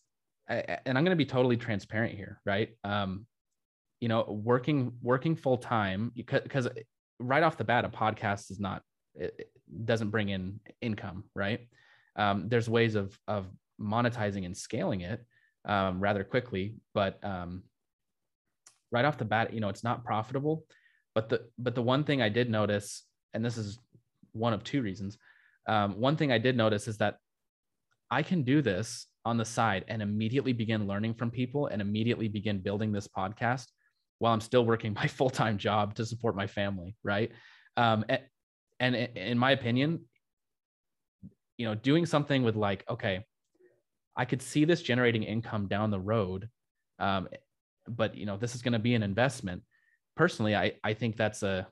I, 0.50 0.80
and 0.86 0.98
I'm 0.98 1.04
going 1.04 1.12
to 1.12 1.16
be 1.16 1.26
totally 1.26 1.58
transparent 1.58 2.16
here, 2.16 2.40
right? 2.46 2.70
Um, 2.84 3.26
you 4.00 4.08
know, 4.08 4.24
working 4.24 4.94
working 5.02 5.36
full 5.36 5.58
time 5.58 6.12
because 6.16 6.68
right 7.20 7.44
off 7.44 7.58
the 7.58 7.64
bat, 7.64 7.86
a 7.86 7.90
podcast 7.90 8.52
is 8.52 8.60
not 8.60 8.82
it, 9.16 9.52
doesn't 9.86 10.10
bring 10.10 10.30
in 10.30 10.60
income, 10.82 11.26
right? 11.36 11.68
Um, 12.16 12.50
there's 12.50 12.70
ways 12.70 12.96
of 12.96 13.18
of 13.28 13.48
monetizing 13.80 14.46
and 14.46 14.56
scaling 14.56 15.02
it 15.02 15.26
um, 15.66 16.00
rather 16.00 16.24
quickly. 16.24 16.76
But 16.94 17.24
um, 17.24 17.64
right 18.92 19.06
off 19.06 19.18
the 19.18 19.26
bat, 19.26 19.54
you 19.54 19.60
know, 19.60 19.70
it's 19.70 19.84
not 19.84 20.06
profitable. 20.06 20.66
But 21.16 21.30
the 21.30 21.48
but 21.58 21.74
the 21.76 21.82
one 21.82 22.04
thing 22.04 22.22
I 22.22 22.30
did 22.30 22.50
notice, 22.50 23.04
and 23.34 23.44
this 23.44 23.58
is 23.58 23.80
one 24.34 24.54
of 24.54 24.64
two 24.64 24.82
reasons. 24.82 25.18
Um, 25.68 26.00
one 26.00 26.16
thing 26.16 26.32
I 26.32 26.38
did 26.38 26.56
notice 26.56 26.88
is 26.88 26.98
that 26.98 27.18
I 28.10 28.24
can 28.24 28.44
do 28.44 28.62
this 28.62 29.08
on 29.26 29.38
the 29.38 29.46
side 29.46 29.84
and 29.88 30.02
immediately 30.02 30.54
begin 30.54 30.88
learning 30.88 31.16
from 31.16 31.30
people 31.30 31.68
and 31.68 31.82
immediately 31.82 32.28
begin 32.30 32.60
building 32.60 32.92
this 32.92 33.08
podcast 33.08 33.66
while 34.20 34.34
I'm 34.34 34.42
still 34.42 34.66
working 34.66 34.94
my 35.02 35.08
full 35.08 35.30
time 35.30 35.58
job 35.58 35.96
to 35.96 36.06
support 36.06 36.36
my 36.36 36.48
family. 36.48 36.96
Right. 37.04 37.32
Um, 37.76 38.06
and, 38.10 38.22
and 38.80 38.96
in 38.96 39.38
my 39.38 39.52
opinion, 39.52 40.06
you 41.58 41.66
know, 41.66 41.76
doing 41.76 42.06
something 42.06 42.44
with 42.44 42.56
like, 42.56 42.86
okay, 42.90 43.26
I 44.18 44.26
could 44.26 44.42
see 44.42 44.66
this 44.66 44.82
generating 44.82 45.24
income 45.24 45.68
down 45.68 45.92
the 45.92 46.00
road. 46.00 46.50
Um, 47.00 47.30
but 47.88 48.18
you 48.18 48.26
know, 48.26 48.36
this 48.36 48.56
is 48.56 48.62
going 48.62 48.74
to 48.74 48.80
be 48.80 48.96
an 48.96 49.04
investment. 49.04 49.62
Personally, 50.16 50.56
I 50.56 50.74
I 50.84 50.94
think 50.94 51.16
that's 51.16 51.44
a, 51.44 51.68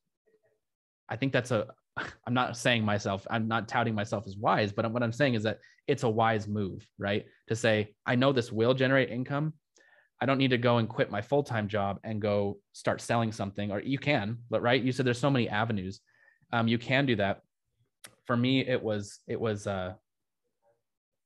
I 1.10 1.16
think 1.16 1.34
that's 1.34 1.52
a. 1.52 1.68
I'm 2.28 2.34
not 2.34 2.56
saying 2.56 2.86
myself. 2.86 3.26
I'm 3.30 3.48
not 3.48 3.68
touting 3.68 3.96
myself 3.96 4.26
as 4.28 4.38
wise, 4.38 4.72
but 4.72 4.90
what 4.92 5.04
I'm 5.04 5.12
saying 5.12 5.34
is 5.34 5.44
that 5.44 5.60
it's 5.88 6.04
a 6.04 6.10
wise 6.10 6.48
move, 6.48 6.88
right? 7.00 7.26
To 7.48 7.56
say 7.56 7.96
I 8.06 8.16
know 8.16 8.32
this 8.32 8.52
will 8.52 8.74
generate 8.74 9.10
income. 9.10 9.54
I 10.22 10.26
don't 10.26 10.38
need 10.38 10.52
to 10.52 10.58
go 10.58 10.78
and 10.78 10.88
quit 10.88 11.12
my 11.12 11.22
full 11.22 11.44
time 11.44 11.68
job 11.68 12.00
and 12.04 12.22
go 12.22 12.60
start 12.74 13.02
selling 13.02 13.32
something. 13.32 13.72
Or 13.72 13.82
you 13.82 13.98
can, 13.98 14.38
but 14.50 14.62
right? 14.62 14.82
You 14.82 14.92
said 14.92 15.06
there's 15.06 15.20
so 15.20 15.30
many 15.30 15.50
avenues. 15.50 16.00
Um, 16.54 16.68
you 16.68 16.78
can 16.78 17.06
do 17.06 17.16
that. 17.18 17.42
For 18.26 18.38
me, 18.38 18.66
it 18.66 18.82
was 18.82 19.20
it 19.28 19.40
was 19.40 19.68
uh, 19.68 19.94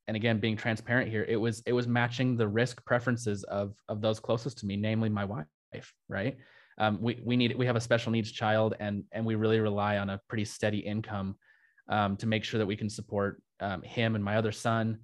and 0.09 0.17
again 0.17 0.39
being 0.39 0.57
transparent 0.57 1.09
here 1.09 1.25
it 1.29 1.37
was 1.37 1.61
it 1.65 1.73
was 1.73 1.87
matching 1.87 2.35
the 2.35 2.47
risk 2.47 2.83
preferences 2.85 3.43
of 3.45 3.75
of 3.87 4.01
those 4.01 4.19
closest 4.19 4.57
to 4.57 4.65
me 4.65 4.75
namely 4.75 5.07
my 5.07 5.23
wife 5.23 5.45
right? 6.07 6.37
Um, 6.77 6.99
we 7.01 7.19
we 7.23 7.35
need 7.35 7.55
we 7.57 7.65
have 7.65 7.75
a 7.75 7.81
special 7.81 8.11
needs 8.11 8.31
child 8.31 8.75
and 8.79 9.03
and 9.11 9.25
we 9.25 9.35
really 9.35 9.59
rely 9.59 9.97
on 9.97 10.09
a 10.09 10.19
pretty 10.27 10.45
steady 10.45 10.79
income 10.79 11.35
um, 11.89 12.15
to 12.17 12.27
make 12.27 12.43
sure 12.43 12.57
that 12.57 12.65
we 12.65 12.75
can 12.75 12.89
support 12.89 13.41
um, 13.59 13.81
him 13.81 14.15
and 14.15 14.23
my 14.23 14.37
other 14.37 14.51
son. 14.51 14.99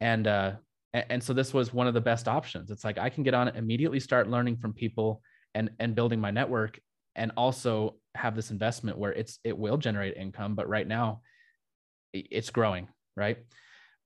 And 0.00 0.26
uh 0.26 0.52
and, 0.92 1.04
and 1.10 1.22
so 1.22 1.32
this 1.32 1.52
was 1.52 1.72
one 1.72 1.86
of 1.86 1.94
the 1.94 2.00
best 2.00 2.28
options. 2.28 2.70
It's 2.70 2.84
like 2.84 2.98
i 2.98 3.10
can 3.10 3.24
get 3.24 3.34
on 3.34 3.48
it 3.48 3.56
immediately 3.56 4.00
start 4.00 4.30
learning 4.30 4.58
from 4.58 4.72
people 4.72 5.22
and 5.54 5.70
and 5.78 5.94
building 5.94 6.20
my 6.20 6.30
network 6.30 6.78
and 7.16 7.32
also 7.36 7.96
have 8.14 8.36
this 8.36 8.50
investment 8.50 8.96
where 8.96 9.12
it's 9.12 9.38
it 9.42 9.56
will 9.56 9.76
generate 9.76 10.16
income 10.16 10.54
but 10.54 10.68
right 10.68 10.86
now 10.86 11.20
it's 12.12 12.50
growing 12.50 12.88
right 13.16 13.38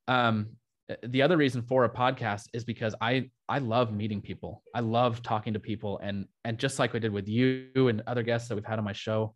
um, 0.08 0.56
the 1.02 1.22
other 1.22 1.36
reason 1.36 1.62
for 1.62 1.84
a 1.84 1.88
podcast 1.88 2.48
is 2.52 2.64
because 2.64 2.94
I 3.00 3.30
I 3.48 3.58
love 3.58 3.92
meeting 3.92 4.20
people. 4.20 4.62
I 4.74 4.80
love 4.80 5.22
talking 5.22 5.54
to 5.54 5.60
people, 5.60 5.98
and 6.02 6.26
and 6.44 6.58
just 6.58 6.78
like 6.78 6.92
we 6.92 7.00
did 7.00 7.12
with 7.12 7.28
you 7.28 7.70
and 7.74 8.02
other 8.06 8.22
guests 8.22 8.48
that 8.48 8.54
we've 8.54 8.64
had 8.64 8.78
on 8.78 8.84
my 8.84 8.92
show, 8.92 9.34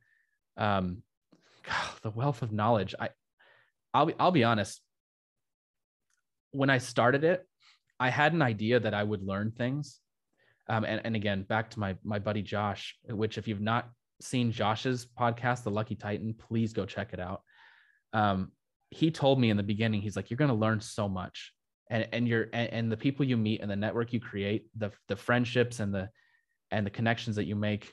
um, 0.57 1.03
God, 1.65 1.91
the 2.03 2.11
wealth 2.11 2.43
of 2.43 2.53
knowledge. 2.53 2.95
I 2.99 3.11
I'll 3.95 4.07
be 4.07 4.15
I'll 4.19 4.33
be 4.33 4.45
honest. 4.45 4.81
When 6.53 6.71
I 6.71 6.79
started 6.79 7.25
it, 7.25 7.47
I 8.01 8.11
had 8.11 8.33
an 8.33 8.43
idea 8.43 8.81
that 8.81 8.95
I 8.95 9.03
would 9.03 9.23
learn 9.23 9.53
things. 9.53 10.01
Um, 10.69 10.85
and, 10.85 11.01
and 11.05 11.15
again, 11.15 11.43
back 11.43 11.71
to 11.71 11.81
my 11.81 11.97
my 12.03 12.19
buddy 12.19 12.43
Josh, 12.43 12.97
which 13.09 13.39
if 13.39 13.47
you've 13.47 13.61
not 13.61 13.89
seen 14.21 14.53
Josh's 14.53 15.07
podcast, 15.07 15.63
The 15.63 15.71
Lucky 15.71 15.95
Titan, 15.95 16.35
please 16.35 16.73
go 16.73 16.87
check 16.87 17.13
it 17.13 17.21
out. 17.21 17.43
Um, 18.13 18.53
he 18.97 19.11
told 19.11 19.39
me 19.39 19.51
in 19.51 19.59
the 19.59 19.63
beginning, 19.63 20.01
he's 20.01 20.17
like, 20.17 20.31
you're 20.31 20.39
going 20.39 20.49
to 20.49 20.55
learn 20.55 20.81
so 20.81 21.07
much. 21.07 21.53
And, 21.91 22.09
and 22.13 22.27
you're, 22.27 22.47
and, 22.55 22.73
and 22.73 22.93
the 22.93 22.97
people 22.97 23.27
you 23.27 23.37
meet 23.37 23.61
and 23.61 23.71
the 23.71 23.77
network 23.77 24.13
you 24.15 24.21
create, 24.21 24.67
the, 24.75 24.91
the 25.09 25.17
friendships 25.17 25.81
and 25.81 25.95
the, 25.95 26.09
and 26.71 26.87
the 26.87 26.91
connections 26.91 27.37
that 27.37 27.45
you 27.45 27.57
make, 27.57 27.93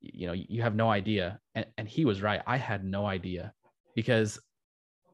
you 0.00 0.26
know, 0.26 0.34
you 0.34 0.60
have 0.62 0.74
no 0.74 0.90
idea. 0.90 1.40
And, 1.54 1.64
and 1.78 1.88
he 1.88 2.04
was 2.04 2.20
right. 2.20 2.42
I 2.46 2.58
had 2.58 2.84
no 2.84 3.06
idea 3.06 3.54
because, 3.96 4.38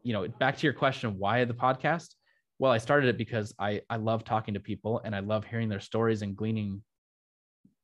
you 0.03 0.12
know, 0.12 0.27
back 0.27 0.59
to 0.59 0.66
your 0.66 0.74
question, 0.74 1.16
why 1.16 1.44
the 1.44 1.55
podcast? 1.55 2.09
Well, 2.59 2.72
I 2.72 2.79
started 2.79 3.09
it 3.09 3.16
because 3.16 3.55
I, 3.59 3.83
I 3.88 3.96
love 3.96 4.24
talking 4.24 4.55
to 4.55 4.61
people 4.61 5.00
and 5.05 5.14
I 5.14 5.20
love 5.20 5.44
hearing 5.44 5.68
their 5.68 5.81
stories 5.81 6.22
and 6.22 6.37
gleaning 6.37 6.83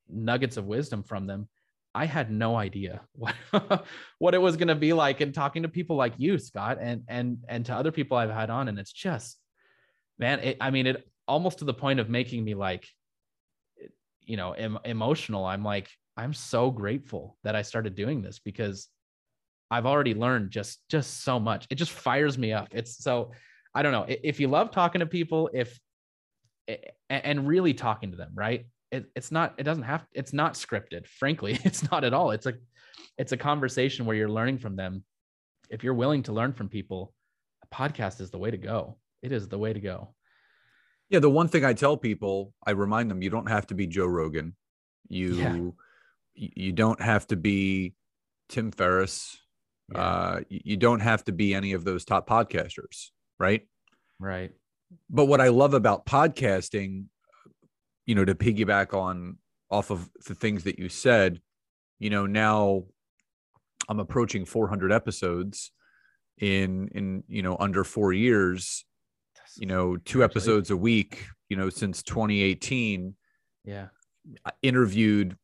nuggets 0.08 0.56
of 0.56 0.66
wisdom 0.66 1.04
from 1.04 1.26
them. 1.26 1.48
I 1.94 2.07
had 2.07 2.31
no 2.31 2.57
idea 2.57 3.00
what 3.12 3.35
what 4.18 4.35
it 4.35 4.40
was 4.40 4.57
going 4.57 4.68
to 4.68 4.74
be 4.74 4.92
like 4.92 5.20
and 5.20 5.35
talking 5.35 5.62
to 5.62 5.68
people 5.68 5.96
like 5.96 6.14
you, 6.18 6.38
Scott, 6.38 6.79
and 6.81 7.03
and 7.09 7.38
and 7.48 7.66
to 7.66 7.74
other 7.74 7.92
people 7.92 8.16
I've 8.16 8.31
had 8.31 8.50
on, 8.50 8.68
and 8.68 8.79
it's 8.79 8.92
just, 8.92 9.38
man, 10.18 10.40
it, 10.40 10.57
I 10.61 10.70
mean, 10.70 10.87
it 10.87 11.09
almost 11.26 11.59
to 11.59 11.64
the 11.64 11.74
point 11.74 12.00
of 12.00 12.09
making 12.09 12.44
me 12.44 12.55
like, 12.55 12.87
you 14.22 14.37
know, 14.37 14.53
em- 14.53 14.79
emotional. 14.85 15.44
I'm 15.44 15.64
like, 15.64 15.88
I'm 16.16 16.35
so 16.35 16.70
grateful 16.70 17.37
that 17.44 17.57
I 17.57 17.62
started 17.62 17.94
doing 17.94 18.22
this 18.22 18.38
because 18.38 18.88
I've 19.70 19.87
already 19.87 20.14
learned 20.14 20.50
just 20.50 20.81
just 20.88 21.22
so 21.22 21.40
much. 21.40 21.66
It 21.70 21.76
just 21.76 21.92
fires 21.92 22.38
me 22.38 22.53
up. 22.53 22.68
It's 22.72 23.03
so 23.03 23.33
I 23.74 23.83
don't 23.83 23.92
know 23.92 24.07
if 24.09 24.40
you 24.40 24.48
love 24.48 24.70
talking 24.70 25.00
to 25.00 25.07
people, 25.07 25.50
if 25.53 25.79
and 27.09 27.48
really 27.48 27.74
talking 27.74 28.11
to 28.12 28.16
them, 28.16 28.33
right? 28.35 28.66
It, 28.90 29.07
it's 29.14 29.31
not 29.31 29.55
it 29.59 29.62
doesn't 29.62 29.85
have 29.85 30.05
it's 30.12 30.33
not 30.33 30.55
scripted 30.55 31.07
frankly 31.07 31.59
it's 31.64 31.90
not 31.90 32.05
at 32.05 32.14
all. 32.14 32.31
It's 32.31 32.46
a 32.46 32.55
it's 33.18 33.33
a 33.33 33.37
conversation 33.37 34.07
where 34.07 34.16
you're 34.16 34.29
learning 34.29 34.59
from 34.59 34.76
them. 34.76 35.05
If 35.68 35.85
you're 35.85 35.94
willing 35.94 36.22
to 36.24 36.33
learn 36.33 36.53
from 36.53 36.68
people 36.68 37.12
a 37.62 37.74
podcast 37.74 38.20
is 38.20 38.31
the 38.31 38.38
way 38.38 38.50
to 38.50 38.57
go. 38.57 38.96
It 39.22 39.33
is 39.33 39.48
the 39.48 39.59
way 39.59 39.72
to 39.72 39.81
go. 39.81 40.14
Yeah 41.09 41.20
the 41.20 41.31
one 41.31 41.48
thing 41.48 41.64
i 41.64 41.72
tell 41.72 41.96
people 41.96 42.53
i 42.66 42.70
remind 42.70 43.11
them 43.11 43.22
you 43.22 43.31
don't 43.31 43.48
have 43.48 43.66
to 43.68 43.74
be 43.74 43.87
joe 43.87 44.07
rogan. 44.07 44.57
You 45.09 45.35
yeah. 45.35 45.70
you 46.35 46.72
don't 46.72 47.00
have 47.00 47.26
to 47.29 47.37
be 47.37 47.94
tim 48.48 48.70
ferriss. 48.70 49.37
Yeah. 49.92 50.00
uh, 50.00 50.40
you 50.48 50.76
don't 50.76 51.00
have 51.00 51.24
to 51.24 51.33
be 51.33 51.53
any 51.53 51.72
of 51.72 51.83
those 51.85 52.05
top 52.05 52.29
podcasters 52.29 53.11
right? 53.40 53.66
Right. 54.20 54.53
But 55.09 55.26
what 55.26 55.40
i 55.40 55.48
love 55.48 55.74
about 55.74 56.07
podcasting 56.07 57.07
you 58.11 58.16
know, 58.16 58.25
to 58.25 58.35
piggyback 58.35 58.92
on 58.92 59.38
off 59.70 59.92
of 59.92 60.11
the 60.27 60.35
things 60.35 60.64
that 60.64 60.81
you 60.81 60.88
said, 60.88 61.40
you 62.01 62.11
know, 62.11 62.27
now 62.27 62.83
I'm 63.88 64.01
approaching 64.01 64.44
400 64.44 64.90
episodes 64.90 65.70
in 66.37 66.88
in 66.88 67.23
you 67.29 67.42
know 67.42 67.57
under 67.61 67.85
4 67.85 68.12
years. 68.12 68.85
You 69.59 69.66
know, 69.66 69.96
two 69.96 70.25
episodes 70.25 70.73
a 70.73 70.77
week, 70.77 71.25
you 71.49 71.57
know, 71.57 71.70
since 71.70 72.03
2018. 72.03 73.14
Yeah. 73.64 73.87
I 74.44 74.51
interviewed 74.61 75.37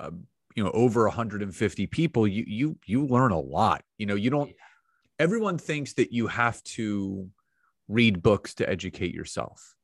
uh, 0.00 0.10
you 0.56 0.64
know 0.64 0.72
over 0.72 1.04
150 1.04 1.86
people 1.86 2.26
you 2.26 2.42
you 2.44 2.78
you 2.86 3.06
learn 3.06 3.30
a 3.30 3.38
lot 3.38 3.84
you 3.98 4.06
know 4.06 4.16
you 4.16 4.30
don't 4.30 4.50
everyone 5.20 5.58
thinks 5.58 5.92
that 5.94 6.12
you 6.12 6.26
have 6.26 6.60
to 6.64 7.28
read 7.86 8.20
books 8.22 8.54
to 8.54 8.68
educate 8.68 9.14
yourself. 9.14 9.76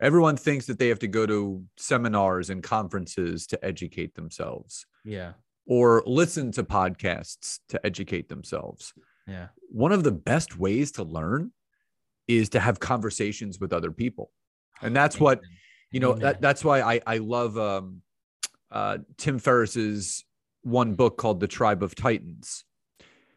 Everyone 0.00 0.36
thinks 0.36 0.66
that 0.66 0.78
they 0.78 0.88
have 0.88 1.00
to 1.00 1.08
go 1.08 1.26
to 1.26 1.64
seminars 1.76 2.50
and 2.50 2.62
conferences 2.62 3.46
to 3.48 3.64
educate 3.64 4.14
themselves 4.14 4.86
Yeah. 5.04 5.32
or 5.66 6.02
listen 6.06 6.52
to 6.52 6.62
podcasts 6.62 7.58
to 7.70 7.84
educate 7.84 8.28
themselves. 8.28 8.94
Yeah. 9.26 9.48
One 9.70 9.92
of 9.92 10.04
the 10.04 10.12
best 10.12 10.58
ways 10.58 10.92
to 10.92 11.02
learn 11.02 11.52
is 12.28 12.50
to 12.50 12.60
have 12.60 12.78
conversations 12.78 13.58
with 13.58 13.72
other 13.72 13.90
people. 13.90 14.30
And 14.80 14.94
that's 14.94 15.18
what, 15.18 15.40
you 15.90 15.98
know, 16.00 16.10
Amen. 16.12 16.22
that, 16.22 16.40
that's 16.40 16.64
why 16.64 16.80
I, 16.80 17.00
I 17.06 17.18
love 17.18 17.58
um, 17.58 18.02
uh, 18.70 18.98
Tim 19.16 19.38
Ferriss's 19.38 20.24
one 20.62 20.94
book 20.94 21.16
called 21.16 21.40
The 21.40 21.48
Tribe 21.48 21.82
of 21.82 21.94
Titans. 21.94 22.64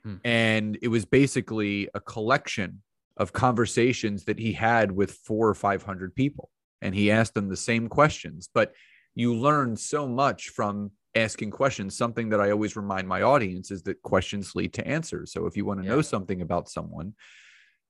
Hmm. 0.03 0.15
And 0.23 0.77
it 0.81 0.89
was 0.89 1.05
basically 1.05 1.89
a 1.93 1.99
collection 1.99 2.81
of 3.21 3.31
conversations 3.31 4.25
that 4.25 4.39
he 4.39 4.51
had 4.51 4.91
with 4.91 5.11
four 5.11 5.47
or 5.47 5.53
500 5.53 6.15
people. 6.15 6.49
And 6.81 6.95
he 6.95 7.11
asked 7.11 7.35
them 7.35 7.49
the 7.49 7.55
same 7.55 7.87
questions. 7.87 8.49
But 8.51 8.73
you 9.13 9.35
learn 9.35 9.77
so 9.77 10.07
much 10.07 10.49
from 10.49 10.89
asking 11.13 11.51
questions. 11.51 11.95
Something 11.95 12.29
that 12.29 12.41
I 12.41 12.49
always 12.49 12.75
remind 12.75 13.07
my 13.07 13.21
audience 13.21 13.69
is 13.69 13.83
that 13.83 14.01
questions 14.01 14.55
lead 14.55 14.73
to 14.73 14.87
answers. 14.87 15.31
So 15.31 15.45
if 15.45 15.55
you 15.55 15.65
want 15.65 15.83
to 15.83 15.87
know 15.87 16.01
something 16.01 16.41
about 16.41 16.67
someone, 16.67 17.13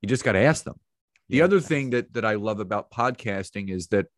you 0.02 0.08
just 0.08 0.22
got 0.24 0.32
to 0.32 0.40
ask 0.40 0.64
them. 0.64 0.78
The 1.30 1.38
Yeah. 1.38 1.44
other 1.44 1.60
thing 1.60 1.90
that 1.90 2.12
that 2.12 2.26
I 2.26 2.34
love 2.34 2.60
about 2.60 2.90
podcasting 2.90 3.70
is 3.70 3.86
that 3.86 4.08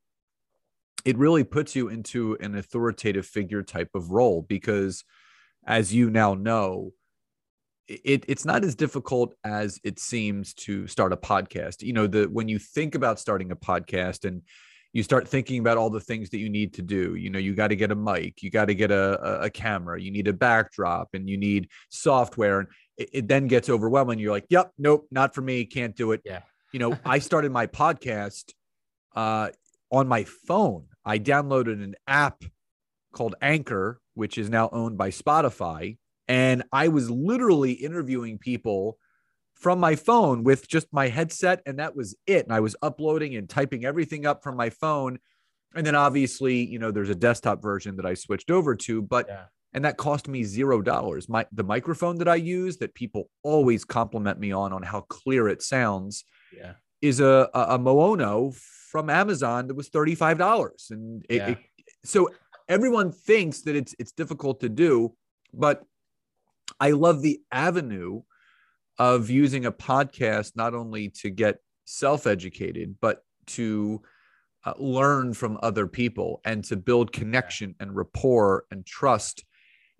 it 1.04 1.16
really 1.16 1.44
puts 1.44 1.76
you 1.76 1.88
into 1.88 2.36
an 2.40 2.56
authoritative 2.56 3.26
figure 3.26 3.62
type 3.62 3.90
of 3.94 4.10
role 4.10 4.42
because 4.42 5.04
as 5.64 5.94
you 5.94 6.10
now 6.10 6.34
know 6.34 6.92
it, 7.88 8.24
it's 8.28 8.44
not 8.44 8.64
as 8.64 8.74
difficult 8.74 9.34
as 9.44 9.78
it 9.84 9.98
seems 9.98 10.54
to 10.54 10.86
start 10.86 11.12
a 11.12 11.16
podcast. 11.16 11.82
You 11.82 11.92
know 11.92 12.06
the 12.06 12.24
when 12.24 12.48
you 12.48 12.58
think 12.58 12.94
about 12.94 13.20
starting 13.20 13.50
a 13.50 13.56
podcast 13.56 14.24
and 14.24 14.42
you 14.92 15.02
start 15.02 15.26
thinking 15.26 15.58
about 15.58 15.76
all 15.76 15.90
the 15.90 16.00
things 16.00 16.30
that 16.30 16.38
you 16.38 16.48
need 16.48 16.72
to 16.74 16.80
do 16.82 17.16
you 17.16 17.28
know 17.28 17.38
you 17.38 17.52
got 17.54 17.68
to 17.68 17.76
get 17.76 17.90
a 17.90 17.96
mic 17.96 18.42
you 18.42 18.50
got 18.50 18.66
to 18.66 18.74
get 18.74 18.92
a, 18.92 19.40
a, 19.42 19.50
camera 19.50 20.00
you 20.00 20.12
need 20.12 20.28
a 20.28 20.32
backdrop 20.32 21.08
and 21.14 21.28
you 21.28 21.36
need 21.36 21.68
software 21.90 22.60
and 22.60 22.68
it, 22.96 23.10
it 23.12 23.28
then 23.28 23.48
gets 23.48 23.68
overwhelming. 23.68 24.18
You're 24.18 24.30
like 24.30 24.46
yep 24.48 24.70
nope 24.78 25.06
not 25.10 25.34
for 25.34 25.42
me 25.42 25.64
can't 25.66 25.94
do 25.94 26.12
it. 26.12 26.22
Yeah. 26.24 26.40
you 26.72 26.78
know 26.78 26.98
i 27.04 27.18
started 27.18 27.52
my 27.52 27.66
podcast 27.66 28.52
uh, 29.14 29.50
on 29.92 30.08
my 30.08 30.24
phone. 30.24 30.86
I 31.04 31.18
downloaded 31.20 31.84
an 31.84 31.94
app 32.06 32.42
called 33.12 33.34
anchor 33.42 34.00
which 34.14 34.38
is 34.38 34.48
now 34.48 34.68
owned 34.72 34.96
by 34.96 35.10
spotify 35.10 35.98
and 36.28 36.62
i 36.72 36.88
was 36.88 37.10
literally 37.10 37.72
interviewing 37.72 38.38
people 38.38 38.98
from 39.54 39.78
my 39.78 39.94
phone 39.94 40.42
with 40.44 40.66
just 40.68 40.86
my 40.92 41.08
headset 41.08 41.62
and 41.66 41.78
that 41.78 41.94
was 41.96 42.14
it 42.26 42.44
and 42.44 42.52
i 42.52 42.60
was 42.60 42.76
uploading 42.82 43.36
and 43.36 43.48
typing 43.48 43.84
everything 43.84 44.26
up 44.26 44.42
from 44.42 44.56
my 44.56 44.70
phone 44.70 45.18
and 45.74 45.86
then 45.86 45.94
obviously 45.94 46.64
you 46.64 46.78
know 46.78 46.90
there's 46.90 47.10
a 47.10 47.14
desktop 47.14 47.62
version 47.62 47.96
that 47.96 48.06
i 48.06 48.14
switched 48.14 48.50
over 48.50 48.74
to 48.74 49.00
but 49.02 49.26
Yeah. 49.28 49.44
and 49.72 49.84
that 49.84 49.96
cost 49.96 50.28
me 50.28 50.44
zero 50.44 50.80
dollars 50.82 51.28
my 51.28 51.46
the 51.52 51.64
microphone 51.64 52.16
that 52.18 52.28
i 52.28 52.36
use 52.36 52.78
that 52.78 52.94
people 52.94 53.28
always 53.42 53.84
compliment 53.84 54.38
me 54.38 54.52
on 54.52 54.72
on 54.72 54.82
how 54.82 55.02
clear 55.02 55.48
it 55.48 55.62
sounds 55.62 56.24
Yeah. 56.56 56.74
is 57.02 57.20
a 57.20 57.48
a, 57.54 57.60
a 57.74 57.78
Maono 57.78 58.54
from 58.90 59.10
Amazon 59.10 59.66
that 59.66 59.74
was 59.74 59.88
thirty 59.88 60.14
five 60.14 60.38
dollars, 60.38 60.86
and 60.90 61.26
it, 61.28 61.36
Yeah. 61.36 61.48
it- 61.48 61.58
so 62.04 62.28
everyone 62.68 63.10
thinks 63.10 63.62
that 63.62 63.74
it's 63.74 63.92
it's 63.98 64.12
difficult 64.12 64.60
to 64.60 64.68
do, 64.68 65.16
but 65.52 65.82
I 66.80 66.90
love 66.90 67.22
the 67.22 67.40
avenue 67.52 68.22
of 68.98 69.30
using 69.30 69.66
a 69.66 69.72
podcast 69.72 70.52
not 70.56 70.74
only 70.74 71.08
to 71.08 71.30
get 71.30 71.58
self 71.84 72.26
educated, 72.26 72.96
but 73.00 73.24
to 73.46 74.02
uh, 74.64 74.74
learn 74.78 75.34
from 75.34 75.58
other 75.62 75.86
people 75.86 76.40
and 76.44 76.64
to 76.64 76.76
build 76.76 77.12
connection 77.12 77.74
and 77.80 77.94
rapport 77.94 78.64
and 78.70 78.86
trust. 78.86 79.44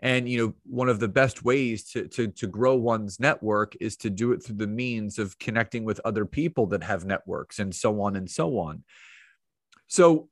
And 0.01 0.29
you 0.29 0.39
know, 0.39 0.55
one 0.65 0.89
of 0.89 1.01
the 1.01 1.09
best 1.09 1.45
ways 1.45 1.85
to, 1.93 2.09
to 2.09 2.29
to 2.29 2.47
grow 2.47 2.75
one's 2.75 3.21
network 3.21 3.75
is 3.81 3.97
to 3.99 4.11
do 4.11 4.33
it 4.33 4.43
through 4.43 4.57
the 4.57 4.67
means 4.67 5.19
of 5.19 5.39
connecting 5.39 5.85
with 5.85 6.01
other 6.05 6.27
people 6.27 6.67
that 6.69 6.83
have 6.83 7.05
networks 7.05 7.59
and 7.59 7.75
so 7.75 8.01
on 8.03 8.17
and 8.17 8.31
so 8.31 8.59
on. 8.59 8.85
So, 9.87 10.29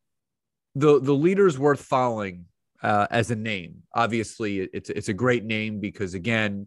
the 0.75 1.01
the 1.01 1.15
leaders 1.15 1.59
worth 1.59 1.81
following 1.81 2.47
uh, 2.83 3.07
as 3.11 3.31
a 3.31 3.37
name. 3.37 3.83
Obviously, 3.95 4.61
it's 4.61 4.91
it's 4.91 5.09
a 5.09 5.15
great 5.15 5.45
name 5.45 5.81
because 5.81 6.15
again, 6.15 6.67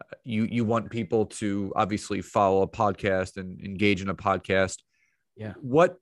uh, 0.00 0.16
you 0.24 0.44
you 0.50 0.64
want 0.64 0.90
people 0.90 1.26
to 1.26 1.72
obviously 1.76 2.22
follow 2.22 2.62
a 2.62 2.68
podcast 2.68 3.36
and 3.36 3.60
engage 3.64 4.02
in 4.02 4.08
a 4.08 4.14
podcast. 4.14 4.78
Yeah. 5.36 5.54
What? 5.60 5.96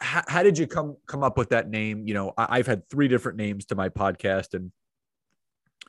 How, 0.00 0.22
how 0.26 0.42
did 0.42 0.58
you 0.58 0.66
come 0.66 0.96
come 1.06 1.22
up 1.22 1.38
with 1.38 1.50
that 1.50 1.70
name? 1.70 2.06
You 2.06 2.14
know, 2.14 2.32
I, 2.36 2.58
I've 2.58 2.66
had 2.66 2.88
three 2.88 3.08
different 3.08 3.38
names 3.38 3.66
to 3.66 3.74
my 3.74 3.88
podcast, 3.88 4.54
and 4.54 4.72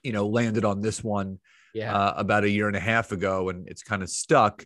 you 0.04 0.12
know, 0.12 0.28
landed 0.28 0.64
on 0.66 0.82
this 0.82 1.04
one 1.04 1.40
Yeah. 1.74 1.96
uh, 1.96 2.14
about 2.16 2.44
a 2.44 2.50
year 2.50 2.68
and 2.68 2.76
a 2.76 2.80
half 2.82 3.12
ago, 3.12 3.50
and 3.50 3.68
it's 3.68 3.82
kind 3.82 4.04
of 4.04 4.10
stuck. 4.10 4.66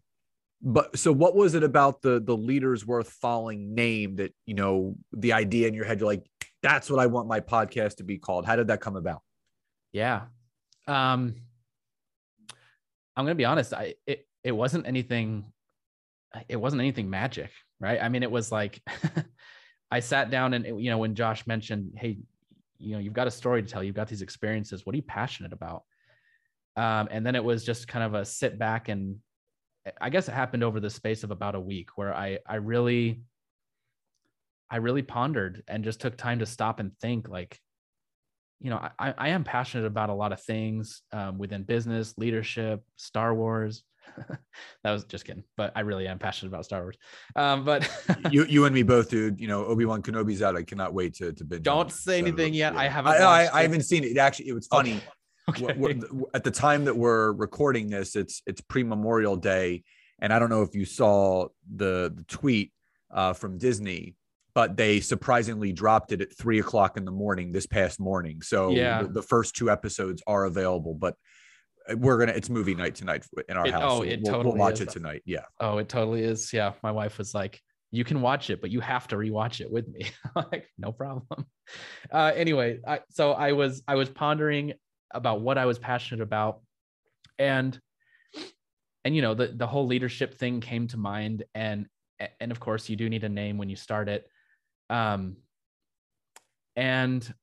But 0.62 0.98
so, 1.00 1.14
what 1.14 1.36
was 1.36 1.56
it 1.56 1.64
about 1.64 2.02
the 2.02 2.20
the 2.20 2.36
leaders 2.36 2.86
worth 2.86 3.10
following 3.10 3.74
name 3.74 4.18
that 4.18 4.34
you 4.46 4.56
know 4.56 4.98
the 5.14 5.32
idea 5.32 5.70
in 5.70 5.74
your 5.74 5.86
head? 5.86 6.00
You're 6.02 6.10
like, 6.10 6.26
that's 6.62 6.90
what 6.90 7.00
I 7.00 7.08
want 7.08 7.28
my 7.28 7.40
podcast 7.40 7.98
to 7.98 8.04
be 8.04 8.18
called. 8.18 8.46
How 8.46 8.56
did 8.56 8.68
that 8.68 8.82
come 8.82 8.96
about? 8.96 9.22
Yeah. 9.92 10.24
Um 10.88 11.36
I'm 13.16 13.26
going 13.26 13.36
to 13.36 13.42
be 13.42 13.46
honest, 13.46 13.74
I 13.74 13.96
it 14.06 14.28
it 14.44 14.52
wasn't 14.52 14.88
anything 14.88 15.52
it 16.48 16.56
wasn't 16.56 16.82
anything 16.82 17.10
magic, 17.10 17.52
right? 17.80 18.02
I 18.02 18.10
mean, 18.10 18.24
it 18.24 18.32
was 18.32 18.52
like 18.52 18.82
I 19.92 20.00
sat 20.00 20.30
down 20.30 20.54
and 20.54 20.82
you 20.82 20.90
know 20.90 21.00
when 21.00 21.16
Josh 21.16 21.48
mentioned, 21.48 21.94
"Hey, 21.98 22.20
you 22.78 22.94
know, 22.94 23.00
you've 23.00 23.14
got 23.14 23.28
a 23.28 23.32
story 23.32 23.64
to 23.64 23.68
tell. 23.68 23.84
You've 23.84 23.96
got 23.96 24.08
these 24.08 24.22
experiences. 24.22 24.86
What 24.86 24.94
are 24.94 24.98
you 24.98 25.04
passionate 25.04 25.54
about?" 25.54 25.84
Um 26.76 27.08
and 27.12 27.26
then 27.26 27.36
it 27.36 27.44
was 27.44 27.66
just 27.66 27.88
kind 27.88 28.06
of 28.06 28.14
a 28.14 28.26
sit 28.26 28.60
back 28.60 28.90
and 28.90 29.18
I 30.00 30.10
guess 30.10 30.28
it 30.28 30.34
happened 30.34 30.64
over 30.64 30.80
the 30.80 30.90
space 30.90 31.24
of 31.24 31.32
about 31.32 31.56
a 31.56 31.60
week 31.60 31.98
where 31.98 32.14
I 32.14 32.40
I 32.46 32.56
really 32.56 33.22
I 34.72 34.78
really 34.78 35.02
pondered 35.02 35.64
and 35.68 35.84
just 35.84 36.00
took 36.00 36.18
time 36.18 36.40
to 36.40 36.46
stop 36.46 36.80
and 36.80 36.92
think 37.00 37.28
like 37.28 37.60
you 38.62 38.70
know, 38.70 38.90
I, 39.00 39.14
I 39.18 39.30
am 39.30 39.44
passionate 39.44 39.86
about 39.86 40.10
a 40.10 40.14
lot 40.14 40.34
of 40.34 40.42
things 40.42 41.02
um, 41.14 41.38
within 41.38 41.64
business, 41.64 42.14
leadership, 42.18 42.84
Star 42.98 43.34
Wars. 43.34 43.84
that 44.84 44.92
was 44.92 45.06
just 45.06 45.24
kidding, 45.24 45.44
but 45.56 45.72
I 45.76 45.82
really 45.82 46.08
am 46.08 46.20
passionate 46.20 46.50
about 46.50 46.66
Star 46.66 46.82
Wars. 46.82 46.98
Um, 47.36 47.64
but 47.64 47.90
you 48.32 48.44
you 48.46 48.66
and 48.66 48.74
me 48.74 48.84
both, 48.84 49.10
dude. 49.10 49.40
You 49.40 49.48
know, 49.48 49.66
Obi 49.66 49.86
Wan 49.86 50.02
Kenobi's 50.02 50.42
out. 50.42 50.58
I 50.58 50.64
cannot 50.64 50.94
wait 50.94 51.14
to 51.16 51.32
to 51.32 51.44
binge. 51.46 51.64
don't 51.64 51.92
say 51.92 52.18
anything 52.20 52.54
yet. 52.54 52.76
I 52.76 52.88
haven't. 52.88 53.14
I, 53.14 53.46
I, 53.46 53.60
I 53.60 53.62
haven't 53.62 53.84
seen 53.84 54.04
it. 54.04 54.12
It 54.12 54.18
actually 54.18 54.50
it 54.50 54.54
was 54.54 54.68
funny. 54.68 55.02
Okay. 55.50 55.74
We're- 55.78 56.00
at 56.34 56.44
the 56.44 56.52
time 56.52 56.86
that 56.86 56.96
we're 56.96 57.32
recording 57.32 57.90
this, 57.90 58.16
it's 58.16 58.42
it's 58.46 58.62
pre 58.62 58.84
Memorial 58.84 59.36
Day, 59.36 59.84
and 60.20 60.34
I 60.34 60.40
don't 60.40 60.50
know 60.50 60.64
if 60.64 60.76
you 60.76 60.86
saw 60.86 61.48
the 61.76 62.14
the 62.16 62.24
tweet 62.28 62.72
uh, 63.12 63.34
from 63.34 63.58
Disney, 63.58 64.16
but 64.60 64.76
they 64.76 65.00
surprisingly 65.00 65.72
dropped 65.72 66.12
it 66.12 66.20
at 66.20 66.38
three 66.38 66.60
o'clock 66.60 66.98
in 66.98 67.06
the 67.06 67.12
morning 67.12 67.54
this 67.54 67.66
past 67.66 67.98
morning. 67.98 68.42
So 68.42 68.72
Yeah. 68.72 69.04
the, 69.04 69.08
the 69.08 69.22
first 69.22 69.56
two 69.56 69.72
episodes 69.72 70.22
are 70.28 70.44
available, 70.44 70.94
but 70.96 71.16
we're 71.96 72.18
gonna 72.18 72.34
it's 72.34 72.50
movie 72.50 72.76
night 72.76 72.94
tonight 72.96 73.26
in 73.48 73.56
our 73.56 73.66
It- 73.66 73.72
house. 73.72 73.84
oh, 73.86 73.98
so 74.00 74.04
it 74.04 74.20
we'll, 74.22 74.34
we'll 74.34 74.44
totally 74.44 74.60
watch 74.60 74.74
is. 74.74 74.82
it 74.82 74.90
tonight. 74.90 75.22
Yeah. 75.26 75.46
Oh, 75.62 75.78
it 75.78 75.88
totally 75.88 76.24
is. 76.24 76.52
Yeah. 76.52 76.74
My 76.84 76.92
wife 76.92 77.18
was 77.18 77.34
like, 77.34 77.62
you 77.92 78.04
can 78.04 78.20
watch 78.20 78.50
it, 78.50 78.60
but 78.60 78.70
you 78.70 78.82
have 78.82 79.08
to 79.08 79.16
rewatch 79.16 79.62
it 79.62 79.72
with 79.72 79.88
me. 79.88 80.12
Like, 80.36 80.68
no 80.78 80.92
problem. 80.92 81.26
Uh, 82.12 82.32
anyway, 82.36 82.80
I, 82.86 83.00
so 83.12 83.32
I 83.32 83.54
was 83.54 83.82
I 83.88 83.96
was 83.96 84.10
pondering 84.10 84.74
about 85.14 85.40
what 85.42 85.58
I 85.58 85.68
was 85.68 85.78
passionate 85.80 86.22
about, 86.24 86.62
and 87.38 87.80
and 89.06 89.16
you 89.16 89.22
know 89.22 89.36
the 89.36 89.48
the 89.56 89.68
whole 89.68 89.86
leadership 89.88 90.34
thing 90.34 90.60
came 90.62 90.88
to 90.88 90.98
mind, 90.98 91.44
and 91.54 91.86
and 92.42 92.52
of 92.52 92.60
course 92.60 92.90
you 92.90 92.96
do 92.96 93.08
need 93.08 93.24
a 93.24 93.30
name 93.30 93.58
when 93.60 93.70
you 93.70 93.76
start 93.76 94.10
it, 94.10 94.26
um, 94.90 95.38
and 96.76 97.34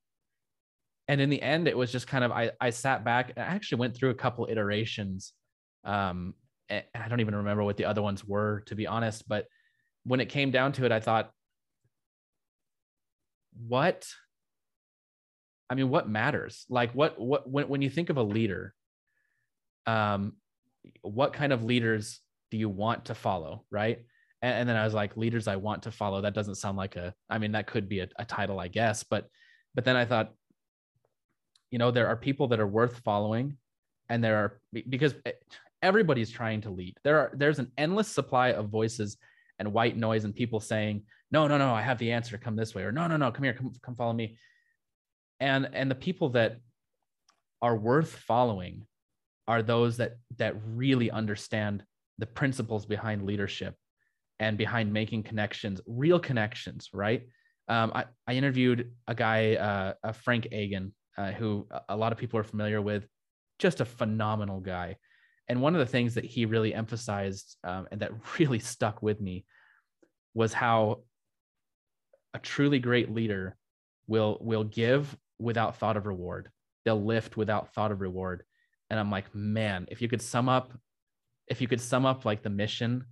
and 1.09 1.21
in 1.21 1.31
the 1.31 1.41
end 1.41 1.69
it 1.69 1.77
was 1.77 1.93
just 1.93 2.07
kind 2.07 2.25
of 2.25 2.33
I 2.33 2.51
I 2.61 2.71
sat 2.71 3.05
back 3.05 3.33
and 3.37 3.45
I 3.45 3.49
actually 3.49 3.79
went 3.79 3.95
through 3.95 4.11
a 4.11 4.15
couple 4.15 4.47
iterations, 4.51 5.33
um, 5.85 6.35
I 6.71 7.09
don't 7.09 7.21
even 7.21 7.37
remember 7.37 7.63
what 7.63 7.77
the 7.77 7.85
other 7.85 8.03
ones 8.03 8.25
were 8.25 8.63
to 8.67 8.75
be 8.75 8.87
honest, 8.87 9.29
but 9.29 9.47
when 10.07 10.21
it 10.21 10.27
came 10.27 10.51
down 10.51 10.73
to 10.73 10.85
it, 10.85 10.93
I 10.93 11.01
thought, 11.01 11.31
what? 13.67 14.07
I 15.69 15.75
mean, 15.75 15.91
what 15.91 16.09
matters? 16.09 16.65
Like, 16.69 16.93
what, 16.93 17.21
what, 17.21 17.51
when, 17.51 17.69
when 17.69 17.83
you 17.83 17.91
think 17.91 18.09
of 18.09 18.17
a 18.17 18.23
leader, 18.23 18.73
um, 19.87 20.35
what 21.03 21.33
kind 21.33 21.53
of 21.53 21.65
leaders 21.65 22.21
do 22.53 22.57
you 22.57 22.69
want 22.69 23.07
to 23.07 23.17
follow? 23.17 23.65
Right. 23.69 24.05
And, 24.43 24.55
and 24.55 24.69
then 24.69 24.77
I 24.77 24.85
was 24.85 24.95
like, 24.95 25.17
leaders 25.17 25.49
I 25.49 25.57
want 25.57 25.83
to 25.85 25.91
follow. 25.91 26.21
That 26.21 26.35
doesn't 26.35 26.57
sound 26.57 26.77
like 26.77 26.97
a, 26.97 27.15
I 27.29 27.39
mean, 27.39 27.53
that 27.53 27.67
could 27.67 27.89
be 27.89 28.01
a, 28.01 28.09
a 28.19 28.25
title, 28.25 28.61
I 28.61 28.69
guess. 28.69 29.03
But, 29.03 29.29
but 29.75 29.85
then 29.85 29.97
I 29.97 30.05
thought, 30.05 30.33
you 31.71 31.79
know, 31.79 31.91
there 31.91 32.09
are 32.09 32.17
people 32.17 32.49
that 32.49 32.61
are 32.61 32.67
worth 32.67 32.99
following 33.01 33.57
and 34.09 34.23
there 34.23 34.37
are, 34.37 34.61
because 34.89 35.15
eh, 35.25 35.33
everybody's 35.83 36.31
trying 36.31 36.61
to 36.63 36.71
lead. 36.71 36.97
There 37.05 37.19
are, 37.19 37.33
there's 37.35 37.59
an 37.59 37.73
endless 37.77 38.09
supply 38.09 38.53
of 38.53 38.69
voices 38.69 39.17
and 39.59 39.73
white 39.73 39.97
noise 39.97 40.25
and 40.25 40.35
people 40.35 40.61
saying, 40.61 41.03
no, 41.31 41.49
no, 41.49 41.59
no, 41.59 41.75
I 41.75 41.83
have 41.83 41.99
the 41.99 42.13
answer. 42.13 42.39
Come 42.39 42.57
this 42.57 42.75
way, 42.75 42.83
or 42.83 42.93
no, 42.93 43.07
no, 43.07 43.17
no, 43.17 43.31
come 43.33 43.45
here, 43.45 43.55
come, 43.55 43.73
come 43.83 43.97
follow 43.97 44.13
me. 44.13 44.39
And 45.41 45.69
and 45.73 45.91
the 45.91 45.97
people 45.97 46.31
that 46.31 46.61
are 47.61 47.77
worth 47.77 48.11
following 48.11 48.87
are 49.49 49.63
those 49.63 49.97
that 49.99 50.17
that 50.37 50.55
really 50.65 51.11
understand 51.11 51.85
the 52.19 52.27
principles 52.27 52.87
behind 52.87 53.27
leadership 53.27 53.75
and 54.39 54.59
behind 54.59 54.93
making 54.93 55.23
connections, 55.23 55.81
real 55.87 56.19
connections, 56.19 56.91
right? 56.93 57.23
Um, 57.69 57.93
I, 57.95 58.05
I 58.27 58.35
interviewed 58.35 58.93
a 59.09 59.15
guy, 59.15 59.55
uh, 59.55 59.95
a 60.03 60.13
Frank 60.13 60.49
Agan, 60.53 60.93
uh, 61.17 61.33
who 61.33 61.67
a 61.89 61.97
lot 61.97 62.13
of 62.13 62.19
people 62.19 62.39
are 62.39 62.45
familiar 62.45 62.81
with, 62.81 63.07
just 63.59 63.81
a 63.81 63.85
phenomenal 63.85 64.61
guy. 64.61 64.97
And 65.49 65.63
one 65.63 65.75
of 65.75 65.79
the 65.79 65.87
things 65.87 66.15
that 66.15 66.25
he 66.25 66.45
really 66.45 66.75
emphasized 66.75 67.57
um, 67.65 67.87
and 67.91 68.01
that 68.01 68.13
really 68.39 68.59
stuck 68.59 69.03
with 69.03 69.21
me 69.21 69.45
was 70.35 70.53
how 70.53 71.03
a 72.35 72.39
truly 72.39 72.79
great 72.79 73.11
leader 73.11 73.57
will 74.07 74.39
will 74.41 74.65
give 74.65 75.17
without 75.39 75.79
thought 75.79 75.97
of 75.97 76.07
reward. 76.07 76.51
They'll 76.85 77.03
lift 77.03 77.37
without 77.37 77.73
thought 77.73 77.91
of 77.91 78.01
reward. 78.01 78.45
And 78.91 79.01
I'm 79.01 79.11
like, 79.11 79.35
man, 79.35 79.87
if 79.91 80.01
you 80.01 80.09
could 80.09 80.23
sum 80.23 80.49
up, 80.49 80.73
if 81.49 81.61
you 81.61 81.67
could 81.67 81.81
sum 81.81 82.07
up 82.07 82.25
like 82.25 82.43
the 82.43 82.51
mission 82.51 83.05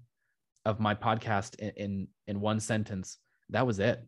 of 0.65 0.81
my 0.81 0.95
podcast 0.95 1.59
in 1.59 1.73
in, 1.77 2.09
in 2.27 2.41
one 2.41 2.61
sentence, 2.61 3.19
that 3.51 3.67
was 3.67 3.79
it. 3.79 4.03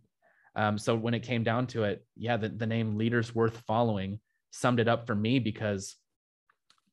Um, 0.54 0.78
so 0.78 0.96
when 0.96 1.14
it 1.14 1.22
came 1.22 1.44
down 1.44 1.66
to 1.68 1.84
it, 1.84 2.04
yeah, 2.16 2.38
the, 2.38 2.48
the 2.48 2.66
name 2.66 2.96
Leaders 2.96 3.34
Worth 3.34 3.62
Following 3.66 4.20
summed 4.50 4.80
it 4.80 4.88
up 4.88 5.06
for 5.06 5.14
me 5.14 5.38
because 5.38 5.96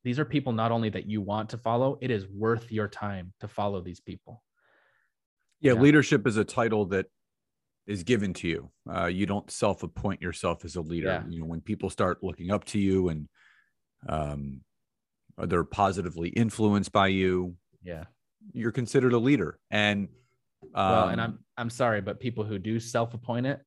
these 0.04 0.19
are 0.19 0.26
people 0.26 0.52
not 0.52 0.71
only 0.71 0.89
that 0.89 1.10
you 1.10 1.21
want 1.21 1.49
to 1.52 1.58
follow, 1.58 1.97
it 2.02 2.12
is 2.12 2.28
worth 2.28 2.71
your 2.71 2.89
time 2.89 3.32
to 3.39 3.47
follow 3.47 3.82
these 3.82 4.02
people. 4.02 4.43
Yeah, 5.62 5.73
yeah. 5.73 5.80
leadership 5.80 6.28
is 6.28 6.36
a 6.36 6.43
title 6.43 6.88
that 6.88 7.06
is 7.88 8.04
given 8.04 8.34
to 8.34 8.47
you. 8.49 8.69
Uh, 8.93 9.06
you 9.06 9.26
don't 9.26 9.49
self-appoint 9.49 10.21
yourself 10.21 10.65
as 10.65 10.76
a 10.76 10.82
leader. 10.82 11.08
Yeah. 11.08 11.23
You 11.30 11.39
know, 11.39 11.45
when 11.45 11.62
people 11.62 11.89
start 11.89 12.21
looking 12.21 12.52
up 12.52 12.65
to 12.65 12.80
you 12.80 13.08
and 13.08 13.30
um, 14.10 14.62
they're 15.38 15.63
positively 15.63 16.30
influenced 16.30 16.91
by 16.91 17.08
you, 17.08 17.56
yeah, 17.82 18.06
you're 18.51 18.71
considered 18.71 19.13
a 19.13 19.17
leader. 19.17 19.60
And 19.71 20.10
um, 20.75 20.91
well, 20.91 21.08
and 21.10 21.21
um, 21.21 21.25
I'm 21.25 21.39
I'm 21.58 21.69
sorry, 21.69 22.01
but 22.01 22.19
people 22.19 22.43
who 22.43 22.58
do 22.58 22.79
self-appoint 22.79 23.45
it, 23.45 23.62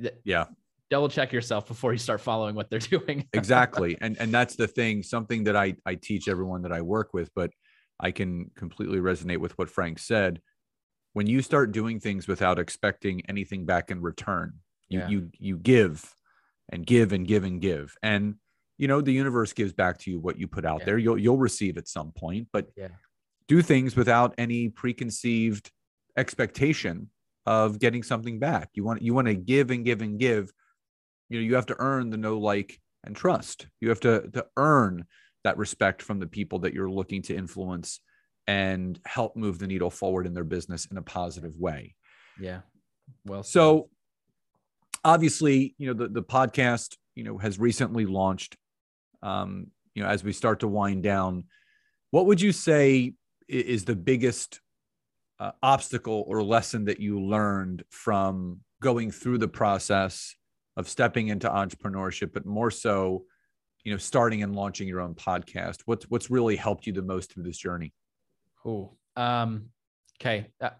th- 0.00 0.14
yeah, 0.24 0.46
double 0.90 1.08
check 1.08 1.32
yourself 1.32 1.66
before 1.66 1.92
you 1.92 1.98
start 1.98 2.20
following 2.20 2.54
what 2.54 2.70
they're 2.70 2.78
doing. 2.78 3.26
exactly, 3.32 3.96
and 4.00 4.16
and 4.18 4.32
that's 4.32 4.56
the 4.56 4.66
thing. 4.66 5.02
Something 5.02 5.44
that 5.44 5.56
I 5.56 5.76
I 5.86 5.94
teach 5.94 6.28
everyone 6.28 6.62
that 6.62 6.72
I 6.72 6.82
work 6.82 7.14
with, 7.14 7.30
but 7.34 7.50
I 7.98 8.10
can 8.10 8.50
completely 8.56 8.98
resonate 8.98 9.38
with 9.38 9.56
what 9.58 9.70
Frank 9.70 9.98
said. 9.98 10.40
When 11.12 11.26
you 11.26 11.42
start 11.42 11.72
doing 11.72 11.98
things 11.98 12.28
without 12.28 12.58
expecting 12.58 13.22
anything 13.28 13.66
back 13.66 13.90
in 13.90 14.00
return, 14.00 14.54
you 14.88 14.98
yeah. 15.00 15.08
you 15.08 15.30
you 15.38 15.58
give 15.58 16.14
and 16.68 16.86
give 16.86 17.12
and 17.12 17.26
give 17.26 17.44
and 17.44 17.60
give, 17.60 17.94
and 18.02 18.36
you 18.78 18.88
know 18.88 19.00
the 19.00 19.12
universe 19.12 19.52
gives 19.52 19.72
back 19.72 19.98
to 19.98 20.10
you 20.10 20.20
what 20.20 20.38
you 20.38 20.46
put 20.46 20.64
out 20.64 20.80
yeah. 20.80 20.86
there. 20.86 20.98
You'll 20.98 21.18
you'll 21.18 21.38
receive 21.38 21.78
at 21.78 21.88
some 21.88 22.12
point, 22.12 22.48
but 22.52 22.68
yeah. 22.76 22.88
Do 23.50 23.62
things 23.62 23.96
without 23.96 24.32
any 24.38 24.68
preconceived 24.68 25.72
expectation 26.16 27.10
of 27.46 27.80
getting 27.80 28.04
something 28.04 28.38
back. 28.38 28.68
You 28.74 28.84
want 28.84 29.02
you 29.02 29.12
want 29.12 29.26
to 29.26 29.34
give 29.34 29.72
and 29.72 29.84
give 29.84 30.02
and 30.02 30.20
give. 30.20 30.52
You 31.28 31.40
know, 31.40 31.44
you 31.44 31.56
have 31.56 31.66
to 31.66 31.76
earn 31.80 32.10
the 32.10 32.16
no 32.16 32.38
like 32.38 32.78
and 33.02 33.14
trust. 33.14 33.66
You 33.80 33.88
have 33.88 33.98
to 34.00 34.30
to 34.34 34.46
earn 34.56 35.04
that 35.42 35.58
respect 35.58 36.00
from 36.00 36.20
the 36.20 36.28
people 36.28 36.60
that 36.60 36.74
you're 36.74 36.88
looking 36.88 37.22
to 37.22 37.34
influence 37.34 38.00
and 38.46 39.00
help 39.04 39.34
move 39.34 39.58
the 39.58 39.66
needle 39.66 39.90
forward 39.90 40.28
in 40.28 40.34
their 40.34 40.44
business 40.44 40.86
in 40.86 40.96
a 40.96 41.02
positive 41.02 41.56
way. 41.58 41.96
Yeah. 42.40 42.60
Well, 43.26 43.42
so 43.42 43.90
obviously, 45.04 45.74
you 45.76 45.88
know, 45.88 45.94
the 45.94 46.06
the 46.06 46.22
podcast, 46.22 46.96
you 47.16 47.24
know, 47.24 47.36
has 47.38 47.58
recently 47.58 48.06
launched. 48.06 48.56
Um, 49.24 49.72
you 49.96 50.04
know, 50.04 50.08
as 50.08 50.22
we 50.22 50.32
start 50.32 50.60
to 50.60 50.68
wind 50.68 51.02
down, 51.02 51.46
what 52.12 52.26
would 52.26 52.40
you 52.40 52.52
say 52.52 53.14
is 53.50 53.84
the 53.84 53.96
biggest 53.96 54.60
uh, 55.38 55.52
obstacle 55.62 56.24
or 56.26 56.42
lesson 56.42 56.84
that 56.84 57.00
you 57.00 57.20
learned 57.20 57.82
from 57.90 58.60
going 58.82 59.10
through 59.10 59.38
the 59.38 59.48
process 59.48 60.34
of 60.76 60.88
stepping 60.88 61.28
into 61.28 61.48
entrepreneurship, 61.48 62.32
but 62.32 62.46
more 62.46 62.70
so, 62.70 63.24
you 63.84 63.92
know, 63.92 63.98
starting 63.98 64.42
and 64.42 64.54
launching 64.54 64.86
your 64.86 65.00
own 65.00 65.14
podcast? 65.14 65.82
What's 65.86 66.08
what's 66.10 66.30
really 66.30 66.56
helped 66.56 66.86
you 66.86 66.92
the 66.92 67.02
most 67.02 67.32
through 67.32 67.44
this 67.44 67.58
journey? 67.58 67.92
Oh, 68.64 68.96
um, 69.16 69.66
okay. 70.20 70.48
Uh, 70.60 70.70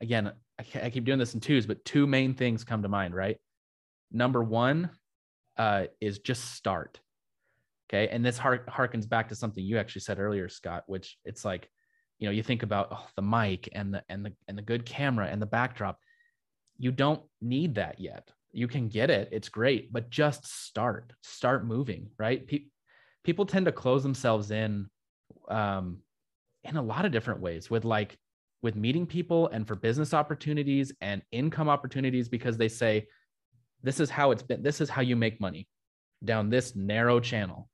again, 0.00 0.32
I, 0.58 0.84
I 0.84 0.90
keep 0.90 1.04
doing 1.04 1.18
this 1.18 1.34
in 1.34 1.40
twos, 1.40 1.66
but 1.66 1.84
two 1.84 2.06
main 2.06 2.34
things 2.34 2.64
come 2.64 2.82
to 2.82 2.88
mind. 2.88 3.14
Right. 3.14 3.38
Number 4.12 4.42
one 4.42 4.90
uh, 5.56 5.84
is 6.00 6.18
just 6.18 6.54
start. 6.54 7.00
Okay, 7.90 8.08
and 8.08 8.24
this 8.24 8.38
hark- 8.38 8.68
harkens 8.68 9.08
back 9.08 9.28
to 9.28 9.34
something 9.34 9.62
you 9.62 9.78
actually 9.78 10.00
said 10.00 10.18
earlier, 10.18 10.48
Scott, 10.48 10.84
which 10.86 11.18
it's 11.24 11.44
like 11.44 11.68
you 12.24 12.30
know 12.30 12.32
you 12.32 12.42
think 12.42 12.62
about 12.62 12.88
oh, 12.90 13.06
the 13.16 13.22
mic 13.22 13.68
and 13.72 13.92
the 13.92 14.02
and 14.08 14.24
the 14.24 14.32
and 14.48 14.56
the 14.56 14.62
good 14.62 14.86
camera 14.86 15.28
and 15.30 15.42
the 15.42 15.46
backdrop. 15.46 15.98
You 16.78 16.90
don't 16.90 17.20
need 17.42 17.74
that 17.74 18.00
yet. 18.00 18.30
You 18.50 18.66
can 18.66 18.88
get 18.88 19.10
it. 19.10 19.28
It's 19.30 19.50
great 19.50 19.92
but 19.92 20.08
just 20.08 20.46
start 20.46 21.12
start 21.22 21.66
moving 21.66 22.08
right? 22.18 22.46
Pe- 22.46 22.70
people 23.24 23.44
tend 23.44 23.66
to 23.66 23.72
close 23.72 24.02
themselves 24.02 24.50
in 24.50 24.88
um, 25.50 25.98
in 26.62 26.78
a 26.78 26.82
lot 26.82 27.04
of 27.04 27.12
different 27.12 27.40
ways 27.40 27.68
with 27.68 27.84
like 27.84 28.16
with 28.62 28.74
meeting 28.74 29.04
people 29.04 29.48
and 29.48 29.68
for 29.68 29.74
business 29.74 30.14
opportunities 30.14 30.94
and 31.02 31.20
income 31.30 31.68
opportunities 31.68 32.30
because 32.30 32.56
they 32.56 32.68
say 32.68 33.06
this 33.82 34.00
is 34.00 34.08
how 34.08 34.30
it's 34.30 34.42
been 34.42 34.62
this 34.62 34.80
is 34.80 34.88
how 34.88 35.02
you 35.02 35.14
make 35.14 35.42
money 35.42 35.68
down 36.24 36.48
this 36.48 36.74
narrow 36.74 37.20
channel. 37.20 37.68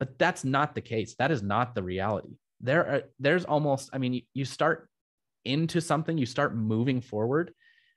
But 0.00 0.18
that's 0.18 0.44
not 0.44 0.74
the 0.74 0.80
case. 0.80 1.14
That 1.20 1.30
is 1.30 1.40
not 1.40 1.76
the 1.76 1.84
reality 1.84 2.34
there 2.60 2.86
are 2.86 3.02
there's 3.18 3.44
almost 3.44 3.90
i 3.92 3.98
mean 3.98 4.22
you 4.34 4.44
start 4.44 4.88
into 5.44 5.80
something 5.80 6.18
you 6.18 6.26
start 6.26 6.54
moving 6.54 7.00
forward 7.00 7.52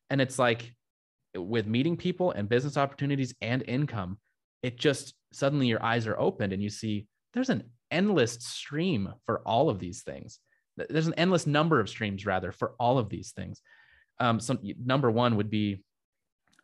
and 0.10 0.22
it's 0.22 0.40
like 0.40 0.74
with 1.36 1.68
meeting 1.68 1.98
people 1.98 2.32
and 2.32 2.48
business 2.48 2.78
opportunities 2.78 3.34
and 3.42 3.64
income 3.68 4.18
it 4.62 4.78
just 4.78 5.14
suddenly 5.34 5.68
your 5.68 5.84
eyes 5.84 6.08
are 6.08 6.18
opened 6.18 6.54
and 6.54 6.64
you 6.64 6.70
see 6.70 7.06
there's 7.34 7.50
an 7.50 7.64
endless 7.92 8.34
stream 8.34 9.14
for 9.26 9.42
all 9.46 9.70
of 9.70 9.80
these 9.80 10.02
things. 10.02 10.40
There's 10.76 11.08
an 11.08 11.14
endless 11.16 11.46
number 11.46 11.80
of 11.80 11.90
streams 11.90 12.26
rather 12.26 12.52
for 12.52 12.74
all 12.80 12.98
of 12.98 13.10
these 13.10 13.32
things. 13.32 13.62
Um, 14.20 14.40
so 14.40 14.58
number 14.84 15.10
one 15.12 15.38
would 15.38 15.50
be 15.50 15.84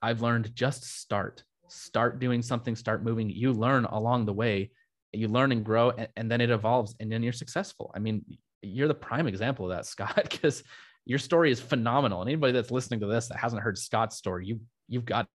i've 0.01 0.21
learned 0.21 0.55
just 0.55 0.83
start. 0.99 1.43
Start 1.67 2.19
doing 2.19 2.41
something 2.41 2.75
start 2.75 3.03
moving. 3.03 3.29
You 3.29 3.53
learn 3.53 3.85
along 3.85 4.25
the 4.25 4.33
way 4.33 4.71
you 5.13 5.27
learn 5.27 5.51
and 5.51 5.63
grow 5.63 5.91
and, 5.91 6.07
and 6.15 6.31
then 6.31 6.41
it 6.41 6.49
evolves 6.49 6.95
and 6.99 7.11
then 7.11 7.23
you're 7.23 7.33
successful. 7.33 7.91
I 7.95 7.99
mean 7.99 8.25
you're 8.61 8.87
the 8.87 8.93
prime 8.93 9.27
example 9.27 9.65
of 9.65 9.75
that 9.75 9.85
scott 9.93 10.27
because 10.29 10.63
your 11.05 11.19
story 11.19 11.51
is 11.51 11.59
phenomenal. 11.59 12.21
And 12.21 12.29
anybody 12.29 12.53
that's 12.53 12.71
listening 12.71 12.99
to 13.01 13.07
this 13.07 13.27
that 13.27 13.37
hasn't 13.37 13.61
heard 13.61 13.77
scott's 13.77 14.17
story 14.17 14.45
you 14.45 14.61
you've 14.87 15.05
got 15.05 15.27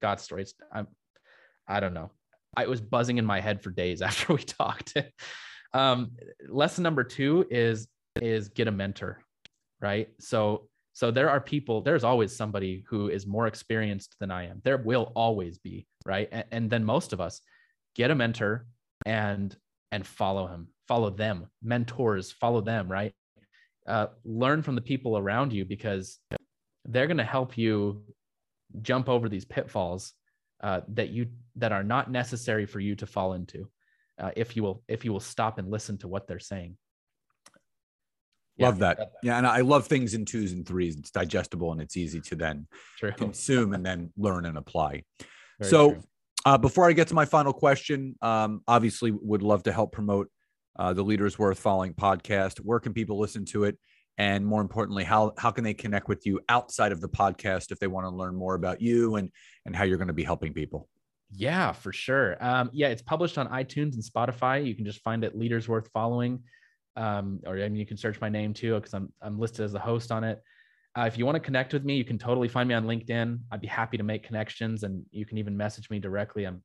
scott's 0.00 0.24
story. 0.24 0.42
It's, 0.42 0.54
i'm 0.72 0.86
i 1.68 1.80
don't 1.80 1.94
know. 1.94 2.10
I 2.56 2.66
was 2.66 2.80
buzzing 2.80 3.18
in 3.18 3.24
my 3.24 3.40
head 3.40 3.62
for 3.62 3.70
days 3.70 4.02
after 4.08 4.34
we 4.34 4.42
talked. 4.42 4.96
Um 5.72 6.16
lesson 6.48 6.82
number 6.82 7.04
two 7.04 7.46
is 7.48 7.86
is 8.20 8.48
get 8.48 8.66
a 8.66 8.72
mentor 8.72 9.22
right? 9.80 10.08
So 10.18 10.68
so 10.92 11.10
there 11.10 11.30
are 11.30 11.40
people 11.40 11.80
there's 11.80 12.04
always 12.04 12.34
somebody 12.34 12.84
who 12.88 13.08
is 13.08 13.26
more 13.26 13.46
experienced 13.46 14.16
than 14.18 14.30
i 14.30 14.46
am. 14.46 14.60
There 14.64 14.78
will 14.78 15.12
always 15.14 15.58
be 15.58 15.86
right? 16.04 16.28
And, 16.32 16.44
and 16.50 16.70
then 16.70 16.84
most 16.84 17.12
of 17.12 17.20
us 17.20 17.40
get 17.94 18.10
a 18.10 18.14
mentor 18.14 18.66
and 19.06 19.56
and 19.92 20.06
follow 20.06 20.46
him 20.46 20.68
follow 20.88 21.10
them 21.10 21.46
mentors 21.62 22.32
follow 22.32 22.60
them 22.60 22.90
right 22.90 23.12
uh, 23.86 24.06
learn 24.24 24.62
from 24.62 24.74
the 24.74 24.80
people 24.80 25.16
around 25.16 25.52
you 25.52 25.64
because 25.64 26.18
they're 26.86 27.06
going 27.06 27.16
to 27.16 27.24
help 27.24 27.56
you 27.56 28.02
jump 28.82 29.08
over 29.08 29.28
these 29.28 29.44
pitfalls 29.44 30.12
uh, 30.62 30.80
that 30.88 31.08
you 31.08 31.26
that 31.56 31.72
are 31.72 31.82
not 31.82 32.10
necessary 32.10 32.66
for 32.66 32.78
you 32.78 32.94
to 32.94 33.06
fall 33.06 33.32
into 33.32 33.68
uh, 34.20 34.30
if 34.36 34.54
you 34.54 34.62
will 34.62 34.82
if 34.86 35.04
you 35.04 35.12
will 35.12 35.20
stop 35.20 35.58
and 35.58 35.70
listen 35.70 35.96
to 35.98 36.08
what 36.08 36.28
they're 36.28 36.38
saying 36.38 36.76
yeah, 38.60 38.66
love 38.66 38.78
that. 38.80 39.12
Yeah, 39.22 39.38
and 39.38 39.46
I 39.46 39.60
love 39.62 39.86
things 39.86 40.12
in 40.12 40.26
twos 40.26 40.52
and 40.52 40.68
threes. 40.68 40.96
It's 40.96 41.10
digestible 41.10 41.72
and 41.72 41.80
it's 41.80 41.96
easy 41.96 42.20
to 42.20 42.36
then 42.36 42.66
True. 42.98 43.12
consume 43.12 43.72
and 43.72 43.84
then 43.84 44.12
learn 44.18 44.44
and 44.44 44.58
apply. 44.58 45.04
Very 45.58 45.70
so, 45.70 45.92
true. 45.92 46.02
Uh, 46.44 46.56
before 46.56 46.88
I 46.88 46.92
get 46.92 47.08
to 47.08 47.14
my 47.14 47.26
final 47.26 47.52
question, 47.52 48.16
um, 48.22 48.62
obviously 48.66 49.10
would 49.10 49.42
love 49.42 49.62
to 49.64 49.72
help 49.72 49.92
promote 49.92 50.28
uh, 50.78 50.92
the 50.92 51.02
Leaders 51.02 51.38
Worth 51.38 51.58
Following 51.58 51.92
podcast. 51.92 52.58
Where 52.58 52.80
can 52.80 52.94
people 52.94 53.18
listen 53.18 53.44
to 53.46 53.64
it? 53.64 53.78
And 54.16 54.46
more 54.46 54.60
importantly, 54.60 55.04
how 55.04 55.32
how 55.38 55.50
can 55.50 55.64
they 55.64 55.74
connect 55.74 56.08
with 56.08 56.26
you 56.26 56.40
outside 56.48 56.92
of 56.92 57.00
the 57.00 57.08
podcast 57.08 57.70
if 57.70 57.78
they 57.78 57.86
want 57.86 58.06
to 58.06 58.10
learn 58.10 58.34
more 58.34 58.54
about 58.54 58.80
you 58.80 59.16
and 59.16 59.30
and 59.64 59.74
how 59.74 59.84
you're 59.84 59.98
going 59.98 60.08
to 60.08 60.14
be 60.14 60.24
helping 60.24 60.52
people? 60.52 60.88
Yeah, 61.32 61.72
for 61.72 61.92
sure. 61.92 62.36
Um, 62.44 62.70
yeah, 62.72 62.88
it's 62.88 63.02
published 63.02 63.38
on 63.38 63.48
iTunes 63.48 63.94
and 63.94 64.02
Spotify. 64.02 64.66
You 64.66 64.74
can 64.74 64.84
just 64.84 65.00
find 65.02 65.24
it 65.24 65.36
Leaders 65.36 65.68
Worth 65.68 65.88
Following. 65.92 66.42
Um, 66.96 67.40
or 67.46 67.56
I 67.56 67.68
mean, 67.68 67.76
you 67.76 67.86
can 67.86 67.96
search 67.96 68.20
my 68.20 68.28
name 68.28 68.52
too 68.52 68.74
because 68.74 68.94
I'm 68.94 69.12
I'm 69.22 69.38
listed 69.38 69.64
as 69.64 69.72
the 69.72 69.78
host 69.78 70.10
on 70.10 70.24
it. 70.24 70.42
Uh, 70.98 71.02
if 71.02 71.16
you 71.16 71.24
want 71.24 71.36
to 71.36 71.40
connect 71.40 71.72
with 71.72 71.84
me, 71.84 71.96
you 71.96 72.04
can 72.04 72.18
totally 72.18 72.48
find 72.48 72.68
me 72.68 72.74
on 72.74 72.84
LinkedIn. 72.84 73.38
I'd 73.52 73.60
be 73.60 73.68
happy 73.68 73.96
to 73.96 74.02
make 74.02 74.24
connections, 74.24 74.82
and 74.82 75.04
you 75.12 75.24
can 75.24 75.38
even 75.38 75.56
message 75.56 75.88
me 75.88 76.00
directly. 76.00 76.44
I'm 76.44 76.62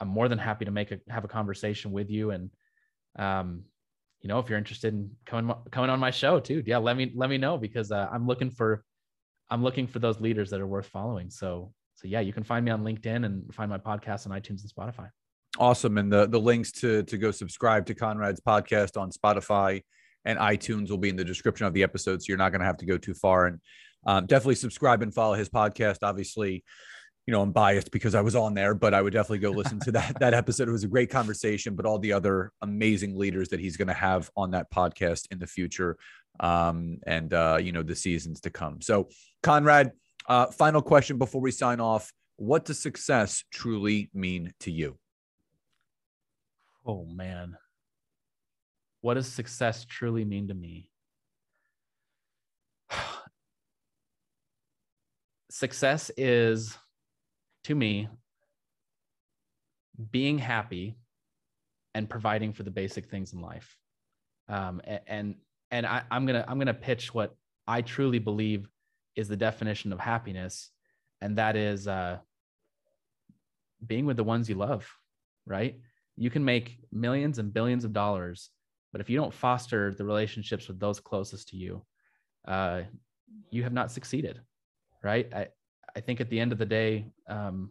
I'm 0.00 0.08
more 0.08 0.28
than 0.28 0.38
happy 0.38 0.64
to 0.64 0.72
make 0.72 0.90
a 0.90 0.98
have 1.08 1.24
a 1.24 1.28
conversation 1.28 1.92
with 1.92 2.10
you. 2.10 2.32
And 2.32 2.50
um, 3.16 3.62
you 4.20 4.28
know, 4.28 4.40
if 4.40 4.48
you're 4.48 4.58
interested 4.58 4.94
in 4.94 5.10
coming 5.26 5.54
coming 5.70 5.90
on 5.90 6.00
my 6.00 6.10
show 6.10 6.40
too, 6.40 6.62
yeah, 6.66 6.78
let 6.78 6.96
me 6.96 7.12
let 7.14 7.30
me 7.30 7.38
know 7.38 7.56
because 7.56 7.92
uh, 7.92 8.08
I'm 8.12 8.26
looking 8.26 8.50
for 8.50 8.84
I'm 9.48 9.62
looking 9.62 9.86
for 9.86 10.00
those 10.00 10.20
leaders 10.20 10.50
that 10.50 10.60
are 10.60 10.66
worth 10.66 10.86
following. 10.86 11.30
So 11.30 11.72
so 11.94 12.08
yeah, 12.08 12.20
you 12.20 12.32
can 12.32 12.42
find 12.42 12.64
me 12.64 12.72
on 12.72 12.82
LinkedIn 12.82 13.24
and 13.24 13.54
find 13.54 13.70
my 13.70 13.78
podcast 13.78 14.26
on 14.26 14.32
iTunes 14.32 14.62
and 14.62 14.72
Spotify. 14.76 15.08
Awesome, 15.58 15.98
and 15.98 16.12
the 16.12 16.26
the 16.26 16.40
links 16.40 16.72
to 16.72 17.04
to 17.04 17.16
go 17.16 17.30
subscribe 17.30 17.86
to 17.86 17.94
Conrad's 17.94 18.40
podcast 18.40 19.00
on 19.00 19.12
Spotify 19.12 19.82
and 20.24 20.38
iTunes 20.38 20.90
will 20.90 20.98
be 20.98 21.08
in 21.08 21.16
the 21.16 21.24
description 21.24 21.66
of 21.66 21.74
the 21.74 21.82
episode, 21.82 22.22
so 22.22 22.26
you're 22.28 22.38
not 22.38 22.50
going 22.50 22.60
to 22.60 22.66
have 22.66 22.78
to 22.78 22.86
go 22.86 22.98
too 22.98 23.14
far. 23.14 23.46
And 23.46 23.60
um, 24.06 24.26
definitely 24.26 24.56
subscribe 24.56 25.02
and 25.02 25.14
follow 25.14 25.34
his 25.34 25.48
podcast. 25.48 25.98
Obviously, 26.02 26.64
you 27.26 27.32
know 27.32 27.42
I'm 27.42 27.52
biased 27.52 27.90
because 27.92 28.14
I 28.14 28.20
was 28.20 28.34
on 28.34 28.54
there, 28.54 28.74
but 28.74 28.94
I 28.94 29.02
would 29.02 29.12
definitely 29.12 29.38
go 29.38 29.50
listen 29.50 29.78
to 29.80 29.92
that 29.92 30.16
that 30.20 30.34
episode. 30.34 30.68
It 30.68 30.72
was 30.72 30.84
a 30.84 30.88
great 30.88 31.10
conversation, 31.10 31.74
but 31.74 31.86
all 31.86 31.98
the 31.98 32.12
other 32.12 32.52
amazing 32.62 33.16
leaders 33.16 33.48
that 33.50 33.60
he's 33.60 33.76
going 33.76 33.88
to 33.88 33.94
have 33.94 34.30
on 34.36 34.52
that 34.52 34.70
podcast 34.70 35.28
in 35.30 35.38
the 35.38 35.46
future, 35.46 35.96
um, 36.40 36.98
and 37.06 37.32
uh, 37.32 37.58
you 37.60 37.72
know 37.72 37.82
the 37.82 37.96
seasons 37.96 38.40
to 38.42 38.50
come. 38.50 38.80
So, 38.80 39.08
Conrad, 39.42 39.92
uh, 40.28 40.46
final 40.46 40.82
question 40.82 41.18
before 41.18 41.40
we 41.40 41.52
sign 41.52 41.80
off: 41.80 42.12
What 42.36 42.64
does 42.64 42.80
success 42.80 43.44
truly 43.52 44.10
mean 44.12 44.52
to 44.60 44.70
you? 44.70 44.98
Oh 46.84 47.04
man 47.04 47.56
what 49.02 49.14
does 49.14 49.26
success 49.26 49.84
truly 49.84 50.24
mean 50.24 50.48
to 50.48 50.54
me? 50.54 50.88
success 55.50 56.10
is, 56.16 56.78
to 57.64 57.74
me, 57.74 58.08
being 60.10 60.38
happy 60.38 60.96
and 61.94 62.08
providing 62.08 62.54
for 62.54 62.62
the 62.62 62.70
basic 62.70 63.10
things 63.10 63.34
in 63.34 63.40
life. 63.40 63.76
Um, 64.48 64.80
and 65.06 65.34
and 65.70 65.86
I, 65.86 66.02
I'm 66.10 66.26
gonna 66.26 66.44
I'm 66.48 66.58
gonna 66.58 66.74
pitch 66.74 67.12
what 67.12 67.34
I 67.66 67.82
truly 67.82 68.18
believe 68.18 68.68
is 69.14 69.28
the 69.28 69.36
definition 69.36 69.92
of 69.92 70.00
happiness, 70.00 70.70
and 71.20 71.36
that 71.38 71.56
is 71.56 71.86
uh, 71.86 72.18
being 73.86 74.06
with 74.06 74.16
the 74.16 74.24
ones 74.24 74.48
you 74.48 74.54
love. 74.54 74.88
Right? 75.46 75.78
You 76.16 76.30
can 76.30 76.44
make 76.44 76.78
millions 76.92 77.38
and 77.38 77.52
billions 77.52 77.84
of 77.84 77.92
dollars 77.92 78.50
but 78.92 79.00
if 79.00 79.08
you 79.08 79.16
don't 79.16 79.32
foster 79.32 79.94
the 79.94 80.04
relationships 80.04 80.68
with 80.68 80.78
those 80.78 81.00
closest 81.00 81.48
to 81.48 81.56
you, 81.56 81.82
uh, 82.46 82.82
you 83.50 83.62
have 83.62 83.72
not 83.72 83.90
succeeded, 83.90 84.40
right? 85.02 85.32
I, 85.34 85.48
I 85.96 86.00
think 86.00 86.20
at 86.20 86.28
the 86.28 86.38
end 86.38 86.52
of 86.52 86.58
the 86.58 86.66
day, 86.66 87.06
um, 87.28 87.70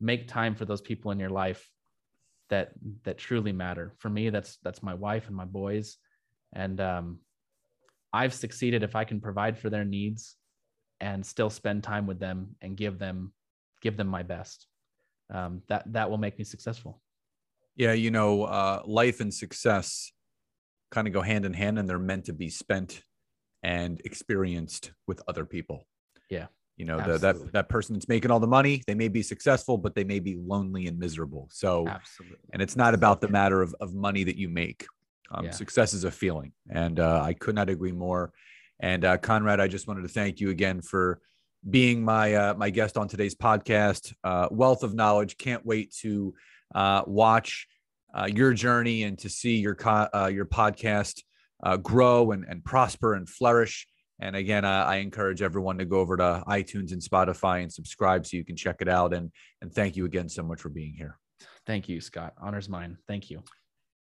make 0.00 0.26
time 0.26 0.54
for 0.54 0.64
those 0.64 0.80
people 0.80 1.10
in 1.10 1.20
your 1.20 1.30
life 1.30 1.70
that 2.48 2.72
that 3.04 3.18
truly 3.18 3.52
matter. 3.52 3.92
For 3.98 4.08
me, 4.08 4.30
that's 4.30 4.58
that's 4.62 4.82
my 4.82 4.94
wife 4.94 5.28
and 5.28 5.36
my 5.36 5.44
boys, 5.44 5.98
and 6.54 6.80
um, 6.80 7.18
I've 8.12 8.34
succeeded 8.34 8.82
if 8.82 8.96
I 8.96 9.04
can 9.04 9.20
provide 9.20 9.58
for 9.58 9.70
their 9.70 9.84
needs 9.84 10.36
and 11.00 11.24
still 11.24 11.50
spend 11.50 11.82
time 11.82 12.06
with 12.06 12.18
them 12.18 12.56
and 12.60 12.76
give 12.76 12.98
them 12.98 13.32
give 13.80 13.96
them 13.96 14.08
my 14.08 14.22
best. 14.22 14.66
Um, 15.30 15.62
that 15.68 15.90
that 15.92 16.10
will 16.10 16.18
make 16.18 16.38
me 16.38 16.44
successful. 16.44 17.00
Yeah, 17.76 17.92
you 17.92 18.10
know, 18.10 18.44
uh, 18.44 18.82
life 18.84 19.20
and 19.20 19.32
success 19.32 20.12
kind 20.92 21.08
of 21.08 21.12
go 21.12 21.22
hand 21.22 21.44
in 21.44 21.52
hand 21.52 21.78
and 21.78 21.88
they're 21.88 21.98
meant 21.98 22.26
to 22.26 22.32
be 22.32 22.48
spent 22.48 23.02
and 23.62 24.00
experienced 24.04 24.92
with 25.08 25.20
other 25.26 25.44
people. 25.44 25.86
Yeah. 26.30 26.46
You 26.76 26.86
know, 26.86 27.00
the, 27.00 27.18
that 27.18 27.52
that 27.52 27.68
person 27.68 27.94
that's 27.94 28.08
making 28.08 28.30
all 28.30 28.40
the 28.40 28.46
money, 28.46 28.82
they 28.86 28.94
may 28.94 29.08
be 29.08 29.22
successful, 29.22 29.76
but 29.76 29.94
they 29.94 30.04
may 30.04 30.20
be 30.20 30.36
lonely 30.36 30.86
and 30.86 30.98
miserable. 30.98 31.48
So, 31.50 31.86
Absolutely. 31.86 32.38
and 32.52 32.62
it's 32.62 32.76
not 32.76 32.94
about 32.94 33.20
the 33.20 33.28
matter 33.28 33.62
of, 33.62 33.74
of 33.80 33.94
money 33.94 34.24
that 34.24 34.36
you 34.36 34.48
make. 34.48 34.86
Um, 35.30 35.46
yeah. 35.46 35.50
Success 35.50 35.92
is 35.94 36.04
a 36.04 36.10
feeling, 36.10 36.52
and 36.70 36.98
uh, 36.98 37.22
I 37.22 37.34
could 37.34 37.54
not 37.54 37.68
agree 37.68 37.92
more. 37.92 38.32
And 38.80 39.04
uh, 39.04 39.18
Conrad, 39.18 39.60
I 39.60 39.68
just 39.68 39.86
wanted 39.86 40.02
to 40.02 40.08
thank 40.08 40.40
you 40.40 40.50
again 40.50 40.80
for 40.80 41.20
being 41.68 42.04
my 42.04 42.34
uh, 42.34 42.54
my 42.54 42.70
guest 42.70 42.96
on 42.96 43.06
today's 43.06 43.34
podcast. 43.34 44.12
Uh, 44.24 44.48
wealth 44.50 44.82
of 44.82 44.94
knowledge. 44.94 45.36
Can't 45.36 45.64
wait 45.64 45.94
to 46.00 46.34
uh, 46.74 47.02
watch 47.06 47.68
uh, 48.14 48.28
your 48.32 48.52
journey 48.52 49.04
and 49.04 49.18
to 49.18 49.28
see 49.28 49.56
your 49.56 49.74
co- 49.74 50.08
uh, 50.14 50.30
your 50.32 50.46
podcast 50.46 51.22
uh, 51.62 51.76
grow 51.76 52.32
and, 52.32 52.44
and 52.48 52.64
prosper 52.64 53.14
and 53.14 53.28
flourish. 53.28 53.86
And 54.20 54.36
again, 54.36 54.64
I 54.64 54.96
encourage 54.96 55.42
everyone 55.42 55.78
to 55.78 55.84
go 55.84 55.98
over 55.98 56.16
to 56.16 56.44
iTunes 56.46 56.92
and 56.92 57.02
Spotify 57.02 57.62
and 57.62 57.72
subscribe 57.72 58.24
so 58.24 58.36
you 58.36 58.44
can 58.44 58.54
check 58.54 58.76
it 58.80 58.88
out. 58.88 59.12
And 59.12 59.32
and 59.60 59.72
thank 59.72 59.96
you 59.96 60.04
again 60.04 60.28
so 60.28 60.42
much 60.42 60.60
for 60.60 60.68
being 60.68 60.94
here. 60.94 61.18
Thank 61.66 61.88
you, 61.88 62.00
Scott. 62.00 62.34
Honors 62.40 62.68
mine. 62.68 62.98
Thank 63.08 63.30
you. 63.30 63.42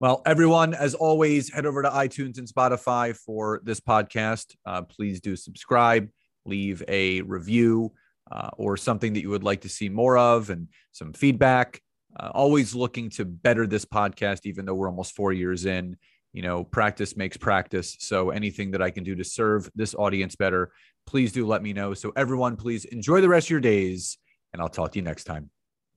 Well, 0.02 0.22
everyone, 0.26 0.74
as 0.74 0.93
always, 0.95 1.52
head 1.52 1.65
over 1.65 1.82
to 1.84 1.89
iTunes 1.89 2.38
and 2.38 2.48
Spotify 2.48 3.15
for 3.15 3.62
this 3.63 3.82
podcast. 3.82 4.56
Uh, 4.65 4.82
please 4.82 5.19
do 5.19 5.36
subscribe, 5.36 6.10
leave 6.45 6.82
a 6.88 7.22
review 7.22 7.91
uh, 8.32 8.50
or 8.58 8.78
something 8.78 9.13
that 9.13 9.22
you 9.22 9.30
would 9.30 9.43
like 9.43 9.62
to 9.62 9.69
see 9.69 9.89
more 9.89 10.17
of, 10.17 10.50
and 10.50 10.69
some 10.93 11.12
feedback 11.12 11.82
uh, 12.19 12.32
always 12.34 12.75
looking 12.75 13.10
to 13.12 13.25
better 13.25 13.65
this 13.65 13.86
podcast, 13.86 14.45
even 14.45 14.65
though 14.65 14.73
we're 14.73 14.89
almost 14.89 15.15
four 15.15 15.32
years 15.32 15.65
in. 15.65 15.97
You 16.34 16.43
know, 16.43 16.63
practice 16.63 17.17
makes 17.17 17.38
practice. 17.38 17.95
So 17.99 18.29
anything 18.29 18.71
that 18.71 18.82
I 18.82 18.91
can 18.91 19.03
do 19.03 19.15
to 19.15 19.23
serve 19.23 19.69
this 19.73 19.95
audience 19.95 20.36
better, 20.36 20.71
please 21.08 21.32
do 21.32 21.47
let 21.47 21.63
me 21.63 21.73
know. 21.73 21.93
So, 21.93 22.12
everyone, 22.15 22.55
please 22.55 22.86
enjoy 22.86 23.21
the 23.21 23.29
rest 23.29 23.47
of 23.47 23.51
your 23.51 23.62
days, 23.62 24.17
and 24.53 24.62
I'll 24.62 24.69
talk 24.69 24.91
to 24.91 24.99
you 24.99 25.03
next 25.03 25.23
time. 25.23 25.49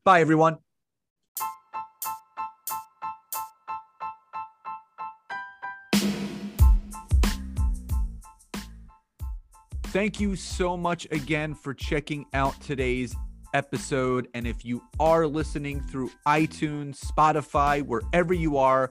Bye, 0.05 0.21
everyone. 0.21 0.59
Thank 9.93 10.21
you 10.21 10.37
so 10.37 10.75
much 10.79 11.07
again 11.11 11.55
for 11.55 11.75
checking 11.75 12.25
out 12.33 12.59
today's 12.63 13.15
episode. 13.55 14.29
And 14.35 14.47
if 14.47 14.65
you 14.65 14.83
are 14.99 15.27
listening 15.27 15.81
through 15.81 16.11
iTunes, 16.27 16.99
Spotify, 17.01 17.83
wherever 17.83 18.33
you 18.35 18.57
are, 18.57 18.91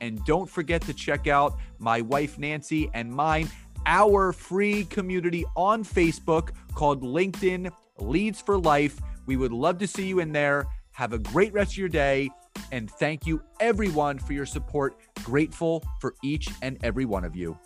And 0.00 0.24
don't 0.24 0.48
forget 0.48 0.82
to 0.82 0.94
check 0.94 1.26
out 1.26 1.58
my 1.78 2.00
wife, 2.00 2.38
Nancy, 2.38 2.90
and 2.94 3.10
mine, 3.10 3.48
our 3.86 4.32
free 4.32 4.84
community 4.84 5.44
on 5.56 5.84
Facebook 5.84 6.50
called 6.74 7.02
LinkedIn 7.02 7.70
Leads 7.98 8.40
for 8.40 8.58
Life. 8.58 9.00
We 9.26 9.36
would 9.36 9.52
love 9.52 9.78
to 9.78 9.86
see 9.86 10.06
you 10.06 10.20
in 10.20 10.32
there. 10.32 10.66
Have 10.92 11.12
a 11.12 11.18
great 11.18 11.52
rest 11.52 11.72
of 11.72 11.78
your 11.78 11.88
day. 11.88 12.30
And 12.72 12.90
thank 12.90 13.26
you, 13.26 13.42
everyone, 13.60 14.18
for 14.18 14.32
your 14.32 14.46
support. 14.46 14.96
Grateful 15.22 15.84
for 16.00 16.14
each 16.22 16.48
and 16.62 16.78
every 16.82 17.04
one 17.04 17.24
of 17.24 17.36
you. 17.36 17.58